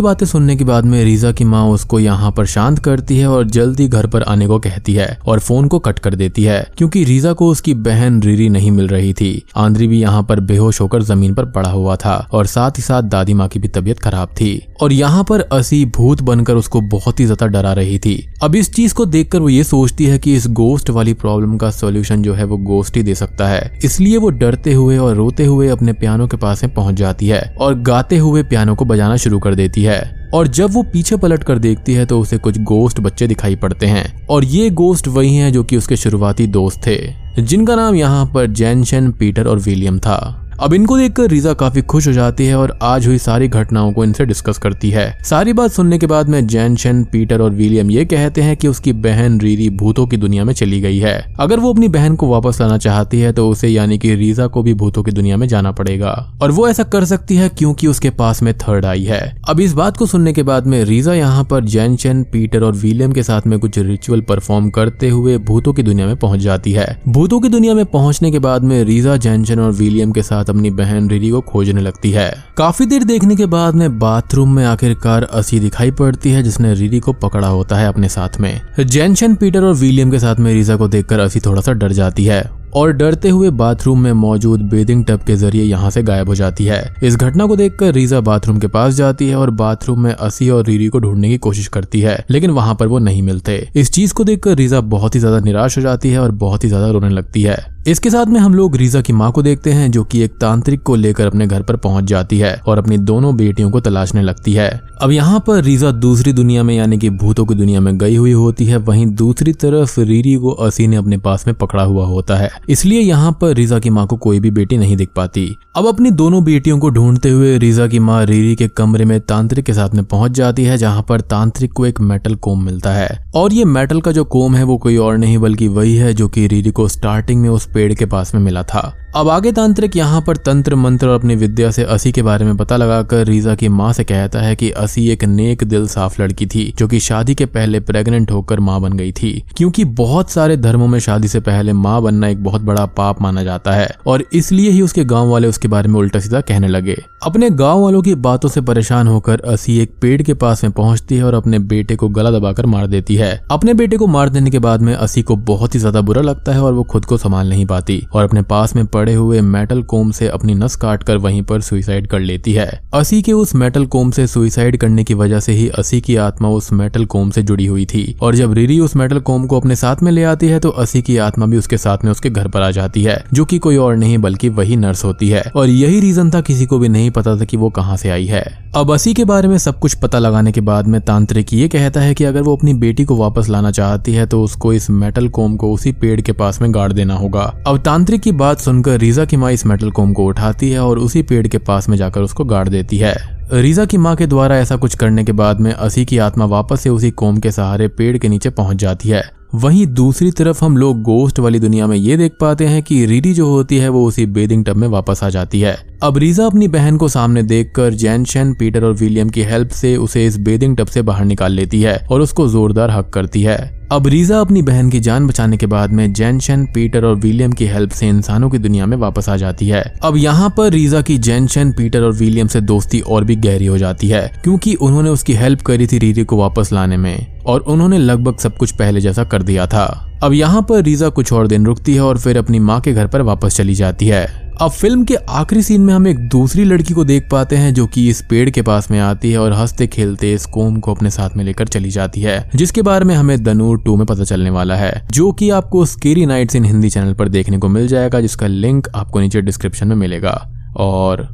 बातें 0.01 0.25
सुनने 0.25 0.55
के 0.55 0.63
बाद 0.63 0.85
में 0.85 1.03
रीजा 1.03 1.31
की 1.31 1.43
माँ 1.43 1.65
उसको 1.69 1.99
यहाँ 1.99 2.31
पर 2.31 2.45
शांत 2.45 2.79
करती 2.79 3.17
है 3.17 3.27
और 3.27 3.43
जल्दी 3.47 3.87
घर 3.87 4.07
पर 4.07 4.23
आने 4.23 4.47
को 4.47 4.57
कहती 4.59 4.93
है 4.93 5.07
और 5.27 5.39
फ़ोन 5.39 5.67
को 5.67 5.79
कट 5.79 5.99
कर 5.99 6.15
देती 6.15 6.43
है, 6.43 6.65
क्योंकि 6.77 7.03
रीजा 7.03 7.33
को 7.33 7.47
उसकी 7.47 7.73
बहन 7.73 8.21
रीरी 8.23 8.47
नहीं 8.49 8.71
मिल 8.71 8.87
रही 8.87 9.13
थी। 9.13 9.45
आंद्री 9.55 9.87
भी 9.87 9.99
यहाँ 10.01 10.23
पर 10.23 10.39
बेहोश 10.41 10.81
होकर 10.81 11.03
ज़मीन 11.03 11.33
पर 11.33 11.45
पड़ा 11.47 11.69
हुआ 11.69 11.95
था 11.95 12.15
और 12.31 12.45
साथ 12.45 12.77
ही 12.77 12.83
साथ 12.83 13.03
दादी 13.03 13.33
माँ 13.33 13.47
की 13.47 13.59
भी 13.59 13.67
तबीयत 13.69 13.99
खराब 13.99 14.29
थी। 14.31 14.59
और 14.81 14.93
यहाँ 14.93 15.23
पर 15.23 15.41
असी 15.51 15.83
भूत 15.87 16.21
बनकर 16.21 16.55
उसको 16.55 16.81
बहुत 16.89 17.19
ही 17.19 17.25
ज़्यादा 17.25 17.47
डरा 17.49 17.73
रही 17.73 17.99
थी। 17.99 18.17
अब 18.43 18.55
इस 18.55 18.73
चीज़ 18.73 18.92
को 18.93 19.05
देखकर 19.05 19.39
वो 19.39 19.49
ये 19.49 19.63
सोचती 19.63 20.05
है 20.05 20.17
कि 20.19 20.33
इस 20.35 20.47
गोस्ट 20.47 20.89
वाली 20.89 21.13
प्रॉब्लम 21.13 21.57
का 21.57 21.69
सोल्यूशन 21.71 22.21
जो 22.21 22.33
है 22.33 22.43
वो 22.43 22.57
गोस्ट 22.57 22.97
ही 22.97 23.03
दे 23.03 23.15
सकता 23.15 23.47
है। 23.47 23.79
इसलिए 23.85 24.17
वो 24.17 24.29
डरते 24.29 24.73
हुए 24.73 24.97
और 24.97 25.15
रोते 25.15 25.45
हुए 25.45 25.67
अपने 25.67 25.93
पियानो 25.93 26.27
के 26.27 26.37
पास 26.37 26.63
पहुँच 26.65 26.95
जाती 26.95 27.27
है 27.27 27.41
और 27.59 27.79
गाते 27.81 28.17
हुए 28.17 28.43
पियानो 28.43 28.75
को 28.75 28.85
बजाना 28.85 29.17
शुरू 29.17 29.39
कर 29.39 29.55
देती 29.55 29.83
है। 29.83 30.01
और 30.33 30.47
जब 30.47 30.73
वो 30.73 30.83
पीछे 30.83 31.15
पलट 31.15 31.43
कर 31.43 31.59
देखती 31.59 31.93
है 31.93 32.05
तो 32.05 32.19
उसे 32.19 32.37
कुछ 32.37 32.57
गोस्ट 32.57 32.99
बच्चे 32.99 33.27
दिखाई 33.27 33.55
पड़ते 33.55 33.85
हैं। 33.85 34.27
और 34.27 34.45
ये 34.45 34.69
गोस्ट 34.69 35.07
वही 35.07 35.35
हैं 35.35 35.51
जो 35.53 35.63
कि 35.63 35.77
उसके 35.77 35.95
शुरुआती 35.95 36.47
दोस्त 36.47 36.81
थे, 36.87 36.97
जिनका 37.41 37.75
नाम 37.75 37.95
यहाँ 37.95 38.25
पर 38.25 38.47
जैनशन 38.47 39.11
पीटर 39.11 39.47
और 39.47 39.59
विलियम 39.59 39.99
था। 39.99 40.42
अब 40.61 40.73
इनको 40.73 40.97
देखकर 40.97 41.29
रीजा 41.29 41.53
काफ़ी 41.53 41.81
खुश 41.81 42.07
हो 42.07 42.11
जाती 42.13 42.45
है 42.45 42.55
और 42.55 42.77
आज 42.81 43.07
हुई 43.07 43.17
सारी 43.17 43.47
घटनाओं 43.47 43.91
को 43.93 44.03
इनसे 44.03 44.25
डिस्कस 44.25 44.57
करती 44.57 44.89
है। 44.89 45.05
सारी 45.23 45.53
बात 45.53 45.71
सुनने 45.71 45.97
के 45.97 46.07
बाद 46.07 46.29
में 46.29 46.45
जैनशन 46.47 47.03
पीटर 47.03 47.41
और 47.41 47.51
विलियम 47.51 47.91
ये 47.91 48.05
कहते 48.05 48.41
हैं 48.41 48.55
कि 48.57 48.67
उसकी 48.67 48.93
बहन 48.93 49.39
रीरी 49.41 49.69
भूतों 49.69 50.05
की 50.07 50.17
दुनिया 50.17 50.43
में 50.43 50.53
चली 50.53 50.79
गई 50.81 50.97
है। 50.97 51.13
अगर 51.39 51.59
वो 51.59 51.73
अपनी 51.73 51.87
बहन 51.87 52.15
को 52.15 52.27
वापस 52.27 52.61
लाना 52.61 52.77
चाहती 52.77 53.19
है 53.19 53.31
तो 53.33 53.47
उसे 53.49 53.67
यानी 53.67 53.97
कि 53.97 54.13
रीजा 54.15 54.47
को 54.47 54.63
भी 54.63 54.73
भूतों 54.73 55.03
की 55.03 55.11
दुनिया 55.11 55.37
में 55.37 55.47
जाना 55.47 55.71
पड़ेगा। 55.71 56.11
और 56.41 56.51
वो 56.51 56.67
ऐसा 56.67 56.83
कर 56.83 57.05
सकती 57.05 57.35
है 57.35 57.49
क्योंकि 57.49 57.87
उसके 57.87 58.09
पास 58.09 58.41
में 58.43 58.53
थर्ड 58.57 58.85
आई 58.85 59.03
है। 59.03 59.21
अब 59.49 59.59
इस 59.59 59.73
बात 59.73 59.97
को 59.97 60.05
सुनने 60.05 60.33
के 60.33 60.43
बाद 60.43 60.67
में 60.67 60.83
रीजा 60.85 61.13
यहाँ 61.13 61.43
पर 61.43 61.63
जैनशन 61.65 62.23
पीटर 62.23 62.63
और 62.63 62.75
विलियम 62.75 63.11
के 63.11 63.23
साथ 63.23 63.47
में 63.47 63.57
कुछ 63.59 63.79
रिचुअल 63.79 64.21
परफॉर्म 64.21 64.69
करते 64.69 65.09
हुए 65.09 65.37
भूतों 65.37 65.73
की 65.73 65.83
दुनिया 65.83 66.07
में 66.07 66.15
पहुँच 66.15 66.39
जाती 66.39 66.71
है। 66.71 66.87
भूतों 67.07 67.39
की 67.39 67.49
दुनिया 67.49 67.73
में 67.73 67.85
पहुँचने 67.85 68.31
के 68.31 68.39
बाद 68.39 68.63
में 68.63 68.83
रीजा 68.83 69.17
जैनशन 69.17 69.59
और 69.59 69.71
विलियम 69.73 70.11
के 70.11 70.21
साथ 70.21 70.42
अपनी 70.49 70.69
बहन 70.69 71.09
रिरी 71.09 71.29
को 71.29 71.41
खोजने 71.41 71.81
लगती 71.81 72.11
है। 72.11 72.45
काफ़ी 72.57 72.85
देर 72.85 73.03
देखने 73.03 73.35
के 73.35 73.45
बाद 73.45 73.75
में 73.75 73.99
बाथरूम 73.99 74.55
में 74.55 74.65
आखिरकार 74.65 75.23
असी 75.23 75.59
दिखाई 75.59 75.91
पड़ती 75.91 76.31
है, 76.31 76.43
जिसने 76.43 76.73
रिरी 76.73 76.99
को 76.99 77.13
पकड़ा 77.13 77.47
होता 77.47 77.75
है 77.75 77.87
अपने 77.87 78.09
साथ 78.09 78.39
में। 78.39 78.61
जेनशन 78.79 79.35
पीटर 79.35 79.63
और 79.63 79.73
विलियम 79.73 80.11
के 80.11 80.19
साथ 80.19 80.35
में 80.35 80.53
रीजा 80.53 80.75
को 80.75 80.87
देखकर 80.87 81.19
असी 81.19 81.39
थोड़ा 81.39 81.61
सा 81.61 81.71
डर 81.71 81.91
जाती 81.91 82.25
है। 82.25 82.62
और 82.75 82.91
डरते 82.91 83.29
हुए 83.29 83.49
बाथरूम 83.51 83.99
में 83.99 84.11
मौजूद 84.13 84.61
बेदिंग 84.61 85.03
टब 85.05 85.23
के 85.23 85.35
ज़रिए 85.35 85.63
यहाँ 85.63 85.89
से 85.91 86.03
गायब 86.03 86.29
हो 86.29 86.35
जाती 86.35 86.65
है। 86.65 86.83
इस 87.03 87.15
घटना 87.15 87.45
को 87.45 87.55
देखकर 87.55 87.93
रीजा 87.93 88.21
बाथरूम 88.21 88.59
के 88.59 88.67
पास 88.67 88.93
जाती 88.93 89.27
है 89.27 89.35
और 89.35 89.49
बाथरूम 89.51 89.99
में 89.99 90.11
असी 90.11 90.49
और 90.49 90.65
रीरी 90.65 90.87
को 90.87 90.99
ढूँढने 90.99 91.29
की 91.29 91.37
कोशिश 91.37 91.67
करती 91.67 91.99
है, 92.01 92.23
लेकिन 92.31 92.51
वहाँ 92.51 92.75
पर 92.75 92.87
वो 92.87 92.99
नहीं 92.99 93.21
मिलते। 93.21 93.57
इस 93.75 93.91
चीज़ 93.91 94.13
को 94.13 94.23
देखकर 94.23 94.55
रीजा 94.55 94.81
बहुत 94.81 95.15
ही 95.15 95.19
ज़्यादा 95.19 95.39
निराश 95.39 95.77
हो 95.77 95.81
जाती 95.81 96.09
है 96.09 96.19
और 96.19 96.31
बहुत 96.33 96.63
ही 96.63 96.69
ज़्यादा 96.69 96.89
रोने 96.89 97.09
लगती 97.09 97.41
है। 97.41 97.57
इसके 97.87 98.09
साथ 98.09 98.25
में 98.25 98.39
हम 98.39 98.53
लोग 98.55 98.75
रीजा 98.75 98.99
की 99.01 99.13
माँ 99.13 99.31
को 99.31 99.41
देखते 99.41 99.71
हैं, 99.71 99.89
जो 99.91 100.03
कि 100.03 100.21
एक 100.23 100.33
तांत्रिक 100.41 100.81
को 100.83 100.95
लेकर 100.95 101.27
अपने 101.27 101.47
घर 101.47 101.61
पर 101.61 101.75
पहुँच 101.75 102.03
जाती 102.03 102.37
है 102.39 102.53
और 102.67 102.77
अपनी 102.77 102.97
दोनों 102.99 103.35
बेटियों 103.37 103.71
को 103.71 103.79
तलाशने 103.79 104.21
लगती 104.21 104.53
है। 104.53 104.69
अब 105.01 105.11
यहाँ 105.11 105.39
पर 105.47 105.61
रीजा 105.63 105.91
दूसरी 105.91 106.33
दुनिया 106.33 106.63
में, 106.63 106.75
यानी 106.75 106.97
कि 106.97 107.09
भूतों 107.11 107.45
की 107.45 107.55
दुनिया 107.55 107.79
में 107.79 107.97
गई 107.97 108.15
हुई 108.15 108.31
होती 108.31 108.65
है। 108.65 108.77
वहीं 108.77 109.05
दूसरी 109.15 109.53
तरफ़ 109.53 109.99
रीरी 109.99 110.35
को 110.35 110.51
असी 110.61 110.87
ने 110.87 110.95
अपने 110.95 111.17
पास 111.17 111.45
में 111.47 111.55
पकड़ा 111.55 111.83
हुआ 111.83 112.05
होता 112.05 112.35
है। 112.35 112.49
इसलिए 112.69 112.99
यहाँ 112.99 113.37
पर 113.41 113.53
रीजा 113.53 113.79
की 113.79 113.89
माँ 113.89 114.07
को 114.07 114.17
कोई 114.17 114.39
भी 114.39 114.51
बेटी 114.51 114.77
नहीं 114.77 114.97
दिख 114.97 115.09
पाती। 115.15 115.55
अब 115.75 115.87
अपनी 115.87 116.11
दोनों 116.11 116.43
बेटियों 116.43 116.79
को 116.79 116.89
ढूंढते 116.89 117.29
हुए 117.29 117.57
रीजा 117.57 117.87
की 117.87 117.99
माँ 117.99 118.25
रीरी 118.25 118.55
के 118.55 118.67
कमरे 118.67 119.05
में 119.05 119.21
तांत्रिक 119.21 119.65
के 119.65 119.73
साथ 119.73 119.89
में 119.89 120.03
पहुँच 120.03 120.31
जाती 120.31 120.63
है, 120.63 120.77
जहाँ 120.77 121.05
पर 121.09 121.21
तांत्रिक 121.21 121.73
को 121.73 121.85
एक 121.85 122.01
मेटल 122.01 122.35
कोम 122.35 122.65
मिलता 122.65 122.93
है। 122.93 123.31
और 123.35 123.53
ये 123.53 123.65
मेटल 123.65 124.01
का 124.01 124.11
जो 124.11 124.23
कोम 124.23 124.55
है, 124.55 124.63
वो 124.63 124.77
कोई 124.77 124.97
और 124.97 125.17
नहीं, 125.17 125.37
बल्कि 125.37 125.67
वही 125.67 125.95
है, 125.95 126.13
जो 126.13 126.27
की 126.27 126.47
रीरी 126.47 126.71
को 126.71 126.87
स्टार्टिंग 126.87 127.41
में 127.41 127.49
उस 127.49 127.69
पेड़ 127.73 127.93
के 127.93 128.05
पास 128.05 128.35
में 128.35 128.41
मिला 128.41 128.63
था। 128.63 128.99
अब 129.15 129.29
आगे 129.29 129.51
तांत्रिक 129.51 129.95
यहाँ 129.95 130.21
पर 130.21 130.37
तंत्र 130.37 130.75
मंत्र 130.75 131.07
और 131.07 131.19
अपनी 131.19 131.35
विद्या 131.35 131.71
से 131.71 131.83
असी 131.83 132.11
के 132.11 132.21
बारे 132.21 132.45
में 132.45 132.57
पता 132.57 132.77
लगाकर 132.77 133.25
रीजा 133.25 133.55
की 133.55 133.67
माँ 133.67 133.93
से 133.93 134.03
कहता 134.03 134.39
है 134.39 134.55
कि 134.55 134.69
असी 134.69 135.09
एक 135.09 135.23
नेक 135.23 135.63
दिल 135.63 135.87
साफ़ 135.87 136.21
लड़की 136.21 136.45
थी, 136.45 136.73
जो 136.77 136.87
कि 136.87 136.99
शादी 136.99 137.35
के 137.35 137.45
पहले 137.45 137.79
प्रेग्नेंट 137.79 138.31
होकर 138.31 138.59
माँ 138.59 138.81
बन 138.81 138.93
गई 138.93 139.11
थी। 139.11 139.43
क्योंकि 139.57 139.85
बहुत 139.85 140.31
सारे 140.31 140.57
धर्मों 140.57 140.87
में 140.87 140.99
शादी 140.99 141.27
से 141.27 141.39
पहले 141.39 141.73
माँ 141.73 142.01
बनना 142.01 142.27
एक 142.27 142.43
बहुत 142.43 142.52
बड़ा 142.61 142.85
पाप 142.87 143.21
माना 143.21 143.43
जाता 143.43 143.71
है। 143.71 143.89
और 144.07 144.23
इसलिए 144.33 144.69
ही 144.71 144.81
उसके 144.81 145.03
गाँव 145.05 145.29
वाले 145.29 145.47
उसके 145.47 145.67
बारे 145.67 145.87
में 145.87 145.99
उल्टा 145.99 146.19
सीधा 146.19 146.41
कहने 146.41 146.67
लगे। 146.67 146.95
अपने 147.23 147.49
गाँव 147.51 147.81
वालों 147.81 148.01
की 148.01 148.15
बातों 148.17 148.49
से 148.49 148.61
परेशान 148.61 149.07
होकर 149.07 149.41
असी 149.43 149.77
एक 149.79 149.93
पेड़ 150.01 150.21
के 150.21 150.33
पास 150.35 150.63
में 150.63 150.71
पहुँचती 150.73 151.15
है 151.15 151.23
और 151.23 151.33
अपने 151.33 151.59
बेटे 151.61 151.95
को 151.95 152.09
गला 152.09 152.31
दबाकर 152.31 152.65
मार 152.65 152.87
देती 152.87 153.15
है। 153.15 153.31
अपने 153.51 153.73
बेटे 153.73 153.97
को 153.97 154.07
मार 154.07 154.29
देने 154.29 154.49
के 154.49 154.59
बाद 154.59 154.81
में 154.81 154.93
असी 154.93 155.21
को 155.21 155.35
बहुत 155.45 155.75
ही 155.75 155.79
ज़्यादा 155.79 156.01
बुरा 156.01 156.21
लगता 156.21 156.53
है 156.53 156.61
और 156.61 156.73
वो 156.73 156.83
खुद 156.83 157.05
को 157.05 157.17
संभाल 157.17 157.49
नहीं 157.49 157.65
पाती 157.65 158.01
और 158.13 158.23
अपने 158.23 158.41
पास 158.43 158.75
में 158.75 158.85
पड़े 158.87 159.13
हुए 159.13 159.41
मेटल 159.43 159.81
कोम 159.83 160.11
से 160.11 160.27
अपनी 160.29 160.55
नस 160.55 160.75
काट 160.75 161.03
कर 161.03 161.17
वहीं 161.17 161.41
पर 161.43 161.61
सुइसाइड 161.61 162.07
कर 162.07 162.19
लेती 162.19 162.53
है। 162.53 162.67
असी 162.93 163.21
के 163.21 163.33
उस 163.33 163.53
मेटल 163.55 163.85
कोम 163.85 164.11
से 164.11 164.27
सुइसाइड 164.27 164.77
करने 164.77 165.03
की 165.03 165.13
वजह 165.13 165.39
से 165.39 165.53
ही 165.53 165.67
असी 165.69 165.99
की 166.01 166.15
आत्मा 166.17 166.49
उस 166.49 166.71
मेटल 166.73 167.05
कोम 167.05 167.29
से 167.29 167.43
जुड़ी 167.43 167.65
हुई 167.65 167.85
थी। 167.85 168.03
और 168.21 168.35
जब 168.35 168.53
रिरी 168.53 168.79
उस 168.79 168.95
मेटल 168.95 169.19
कोम 169.21 169.45
को 169.45 169.59
अपने 169.59 169.75
साथ 169.75 170.03
में 170.03 170.11
ले 170.11 170.23
आती 170.23 170.47
है 170.47 170.59
तो 170.59 170.69
असी 170.69 171.01
की 171.01 171.17
आत्मा 171.19 171.45
भी 171.45 171.57
उसके 171.57 171.77
साथ 171.77 172.03
में 172.03 172.11
उसके 172.11 172.29
घर 172.29 172.42
पर 172.47 172.61
आ 172.61 172.71
जाती 172.71 173.03
है, 173.03 173.23
जो 173.33 173.45
कि 173.45 173.57
कोई 173.57 173.77
और 173.77 173.95
नहीं, 173.95 174.17
बल्कि 174.17 174.49
वही 174.49 174.75
नर्स 174.75 175.05
होती 175.05 175.29
है। 175.29 175.43
और 175.55 175.69
यही 175.69 175.99
रीजन 175.99 176.31
था, 176.31 176.41
किसी 176.41 176.65
को 176.65 176.79
भी 176.79 176.89
नहीं 176.89 177.11
पता 177.11 177.35
था 177.37 177.45
कि 177.45 177.57
वो 177.57 177.69
कहाँ 177.69 177.97
से 177.97 178.09
आई 178.09 178.25
है। 178.25 178.71
अब 178.75 178.93
असी 178.93 179.13
के 179.13 179.25
बारे 179.25 179.47
में 179.47 179.57
सब 179.57 179.79
कुछ 179.79 179.93
पता 179.93 180.19
लगाने 180.19 180.51
के 180.51 180.61
बाद 180.61 180.87
में 180.87 181.01
तांत्रिक 181.01 181.53
ये 181.53 181.67
कहता 181.67 182.01
है 182.01 182.13
कि 182.13 182.23
अगर 182.23 182.41
वो 182.41 182.55
अपनी 182.55 182.73
बेटी 182.73 183.03
को 183.05 183.15
वापस 183.15 183.49
लाना 183.49 183.71
चाहती 183.71 184.13
है 184.13 184.25
तो 184.25 184.41
उसको 184.43 184.73
इस 184.73 184.89
मेटल 184.89 185.27
कोम 185.27 185.55
को 185.55 185.71
उसी 185.73 185.91
पेड़ 185.91 186.21
के 186.21 186.31
पास 186.31 186.61
में 186.61 186.73
गाड़ 186.73 186.93
देना 186.93 187.15
होगा। 187.15 187.43
अब 187.67 187.77
तांत्रिक 187.77 188.21
की 188.21 188.31
बात 188.31 188.59
सुनकर 188.59 188.99
रीजा 188.99 189.25
की 189.25 189.37
माँ 189.37 189.51
इस 189.51 189.65
मेटल 189.65 189.91
कोम 189.91 190.13
को 190.13 190.25
उठाती 190.25 190.71
है 190.71 190.79
और 190.79 190.99
उसी 190.99 191.21
पेड़ 191.21 191.47
के 191.47 191.57
पास 191.57 191.89
में 191.89 191.97
जाकर 191.97 192.21
उसको 192.21 192.45
गाड़ 192.45 192.67
देती 192.69 192.97
है। 192.97 193.15
रीजा 193.53 193.85
की 193.85 193.97
माँ 193.97 194.15
के 194.15 194.27
द्वारा 194.27 194.57
ऐसा 194.57 194.75
कुछ 194.75 194.95
करने 194.95 195.23
के 195.23 195.31
बाद 195.31 195.59
में 195.59 195.71
असी 195.71 196.05
की 196.05 196.17
आत्मा 196.17 196.45
वापस 196.45 196.81
से 196.81 196.89
उसी 196.89 197.11
कोम 197.11 197.37
के 197.37 197.51
सहारे 197.51 197.87
पेड़ 197.87 198.17
के 198.17 198.29
नीचे 198.29 198.49
पहुँच 198.49 198.77
जाती 198.77 199.09
है। 199.09 199.42
वहीं 199.55 199.85
दूसरी 199.87 200.31
तरफ़ 200.31 200.63
हम 200.65 200.77
लोग 200.77 201.01
गोस्ट 201.01 201.39
वाली 201.39 201.59
दुनिया 201.59 201.87
में 201.87 201.97
ये 201.97 202.17
देख 202.17 202.31
पाते 202.41 202.65
हैं 202.65 202.83
कि 202.83 203.05
रीडी 203.05 203.33
जो 203.33 203.47
होती 203.47 203.77
है 203.77 203.89
वो 203.89 204.05
उसी 204.05 204.25
बेदिंग 204.25 204.65
टब 204.65 204.75
में 204.75 204.87
वापस 204.87 205.23
आ 205.23 205.29
जाती 205.29 205.59
है। 205.61 205.75
अब 206.03 206.17
रीजा 206.17 206.45
अपनी 206.45 206.67
बहन 206.67 206.97
को 206.97 207.07
सामने 207.07 207.43
देखकर 207.43 207.93
जैनशन 207.93 208.53
पीटर 208.53 208.85
और 208.85 208.93
विलियम 208.93 209.29
की 209.29 209.43
हेल्प 209.43 209.69
से 209.69 209.95
उसे 209.97 210.25
इस 210.25 210.37
बेदिंग 210.37 210.77
टब 210.77 210.87
से 210.87 211.01
बाहर 211.01 211.25
निकाल 211.25 211.51
लेती 211.51 211.81
है 211.81 212.07
और 212.11 212.21
उसको 212.21 212.47
जोरदार 212.47 212.91
हक 212.91 213.09
करती 213.09 213.41
है। 213.41 213.82
अब 213.91 214.07
रीजा 214.07 214.39
अपनी 214.39 214.61
बहन 214.61 214.89
की 214.89 214.99
जान 214.99 215.27
बचाने 215.27 215.57
के 215.57 215.65
बाद 215.65 215.91
में 215.91 216.13
जेनशन 216.13 216.65
पीटर 216.65 217.05
और 217.05 217.15
विलियम 217.15 217.51
की 217.51 217.65
हेल्प 217.65 217.91
से 217.91 218.07
इंसानों 218.07 218.49
की 218.49 218.57
दुनिया 218.57 218.85
में 218.85 218.97
वापस 218.97 219.29
आ 219.29 219.35
जाती 219.35 219.67
है। 219.67 219.81
अब 220.03 220.17
यहाँ 220.17 220.53
पर 220.57 220.71
रीजा 220.71 221.01
की 221.01 221.17
जेनशन 221.17 221.71
पीटर 221.71 222.03
और 222.03 222.13
विलियम 222.13 222.47
से 222.47 222.61
दोस्ती 222.61 222.99
और 222.99 223.23
भी 223.23 223.35
गहरी 223.35 223.65
हो 223.65 223.77
जाती 223.77 224.07
है, 224.07 224.31
क्योंकि 224.43 224.73
उन्होंने 224.75 225.09
उसकी 225.09 225.33
हेल्प 225.33 225.61
करी 225.61 225.87
थी 225.87 225.97
रीरी 225.97 226.23
को 226.23 226.37
वापस 226.37 226.73
लाने 226.73 226.97
में, 226.97 227.43
और 227.45 227.59
उन्होंने 227.59 227.97
लगभग 227.97 228.39
सब 228.39 228.57
कुछ 228.57 228.71
पहले 228.71 229.01
जैसा 229.01 229.23
कर 229.23 229.43
दिया 229.43 229.67
था। 229.67 230.12
अब 230.23 230.33
यहाँ 230.33 230.61
पर 230.61 230.83
रीजा 230.83 231.09
कुछ 231.09 231.33
और 231.33 231.47
दिन 231.47 231.65
रुकती 231.65 231.93
है 231.93 232.01
और 232.01 232.17
फिर 232.17 232.37
अपनी 232.37 232.59
माँ 232.59 232.81
के 232.81 232.93
घर 232.93 233.07
पर 233.07 233.21
वापस 233.21 233.55
चली 233.57 233.73
जाती 233.73 234.07
है। 234.07 234.51
अब 234.61 234.71
फ़िल्म 234.71 235.03
के 235.03 235.15
आखिरी 235.15 235.61
सीन 235.61 235.81
में 235.81 235.93
हम 235.93 236.07
एक 236.07 236.19
दूसरी 236.19 236.63
लड़की 236.63 236.93
को 236.93 237.03
देख 237.03 237.27
पाते 237.31 237.55
हैं 237.55 237.73
जो 237.73 237.87
कि 237.87 238.09
इस 238.09 238.21
पेड़ 238.29 238.49
के 238.49 238.61
पास 238.61 238.91
में 238.91 238.99
आती 238.99 239.31
है 239.31 239.37
और 239.37 239.53
हँसते 239.53 239.87
खेलते 239.87 240.33
इस 240.33 240.45
कोम 240.45 240.79
को 240.79 240.93
अपने 240.93 241.09
साथ 241.09 241.29
में 241.37 241.43
लेकर 241.43 241.67
चली 241.67 241.89
जाती 241.89 242.21
है, 242.21 242.49
जिसके 242.55 242.81
बारे 242.81 243.05
में 243.05 243.15
हमें 243.15 243.43
दनूर 243.43 243.79
टू 243.79 243.95
में 243.95 244.05
पता 244.05 244.23
चलने 244.23 244.49
वाला 244.49 244.75
है, 244.75 245.07
जो 245.11 245.31
कि 245.31 245.49
आपको 245.49 245.85
scary 245.85 246.25
nights 246.25 246.55
in 246.55 246.65
Hindi 246.65 246.89
channel 246.89 247.13
पर 247.13 247.29
देखने 247.29 247.57
को 247.57 247.69
मिल 247.69 247.87
जाएगा, 247.87 248.21
जिसका 248.21 248.47
लिंक 248.47 248.87
आपको 248.95 249.19
नीचे 249.19 249.41
डिस्क्रिप्शन 249.41 249.87
में 249.87 249.95
मिलेगा। 249.95 250.51
और 250.77 251.27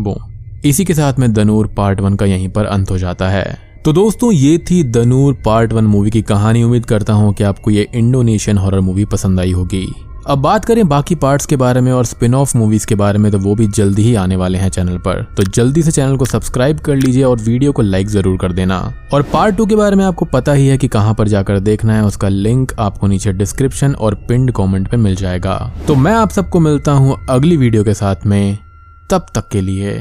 बो 0.00 0.20
इसी 0.64 0.84
के 0.84 0.94
साथ 0.94 1.14
में 1.18 1.32
दनूर 1.32 1.66
पार्ट 1.66 2.00
वन 2.00 2.14
का 2.14 2.26
यहीं 2.26 2.48
पर 2.48 2.64
अंत 2.64 2.90
हो 2.90 2.98
जाता 2.98 3.28
है। 3.28 3.69
तो 3.84 3.92
दोस्तों, 3.92 4.30
ये 4.32 4.56
थी 4.70 4.82
दनूर 4.84 5.34
पार्ट 5.44 5.72
वन 5.72 5.84
मूवी 5.84 6.10
की 6.10 6.20
कहानी। 6.22 6.62
उम्मीद 6.62 6.86
करता 6.86 7.12
हूँ 7.12 7.32
कि 7.34 7.44
आपको 7.44 7.70
ये 7.70 7.86
इंडोनेशियन 7.94 8.58
हॉरर 8.58 8.80
मूवी 8.80 9.04
पसंद 9.04 9.40
आई 9.40 9.52
होगी। 9.52 9.86
अब 10.26 10.38
बात 10.38 10.64
करें 10.64 10.88
बाकी 10.88 11.14
पार्ट्स 11.14 11.46
के 11.46 11.56
बारे 11.56 11.80
में 11.80 11.90
और 11.92 12.04
स्पिन 12.04 12.34
ऑफ़ 12.34 12.56
मूवीज़ 12.58 12.86
के 12.86 12.94
बारे 12.94 13.18
में 13.18 13.30
तो 13.32 13.38
वो 13.38 13.54
भी 13.54 13.66
जल्दी 13.68 14.02
ही 14.02 14.14
आने 14.14 14.36
वाले 14.36 14.58
हैं 14.58 14.68
चैनल 14.68 14.98
पर। 14.98 15.22
तो 15.36 15.42
जल्दी 15.44 15.82
से 15.82 15.90
चैनल 15.90 16.16
को 16.16 16.24
सब्सक्राइब 16.24 16.80
कर 16.80 16.96
लीजिए 16.96 17.22
और 17.22 17.38
वीडियो 17.38 17.72
को 17.72 17.82
लाइक 17.82 18.08
ज़रूर 18.08 18.36
कर 18.38 18.52
देना। 18.52 18.78
और 19.12 19.22
पार्ट 19.22 19.56
टू 19.56 19.66
के 19.66 19.76
बारे 19.76 19.96
में 19.96 20.04
आपको 20.04 20.24
पता 20.26 20.52
ही 20.52 20.66
है 20.66 20.78
कि 20.78 20.88
कहाँ 20.88 21.14
पर 21.14 21.28
जाकर 21.28 21.58
देखना 21.60 21.96
है, 21.96 22.04
उसका 22.04 22.28
लिंक 22.28 22.78
आपको 22.78 23.06
नीचे 23.06 23.32
डिस्क्रिप्शन 23.32 23.94
और 23.94 24.14
पिंड 24.28 24.52
कॉमेंट 24.52 24.90
पे 24.90 24.96
मिल 24.98 25.16
जाएगा। 25.16 25.58
तो 25.86 25.94
मैं 25.94 26.12
आप 26.12 26.30
सबको 26.30 26.60
मिलता 26.60 26.92
हूँ 26.92 27.18
अगली 27.30 27.56
वीडियो 27.56 27.84
के 27.84 27.94
साथ 27.94 28.26
में। 28.26 28.58
तब 29.10 29.26
तक 29.34 29.48
के 29.48 29.60
लिए 29.60 29.98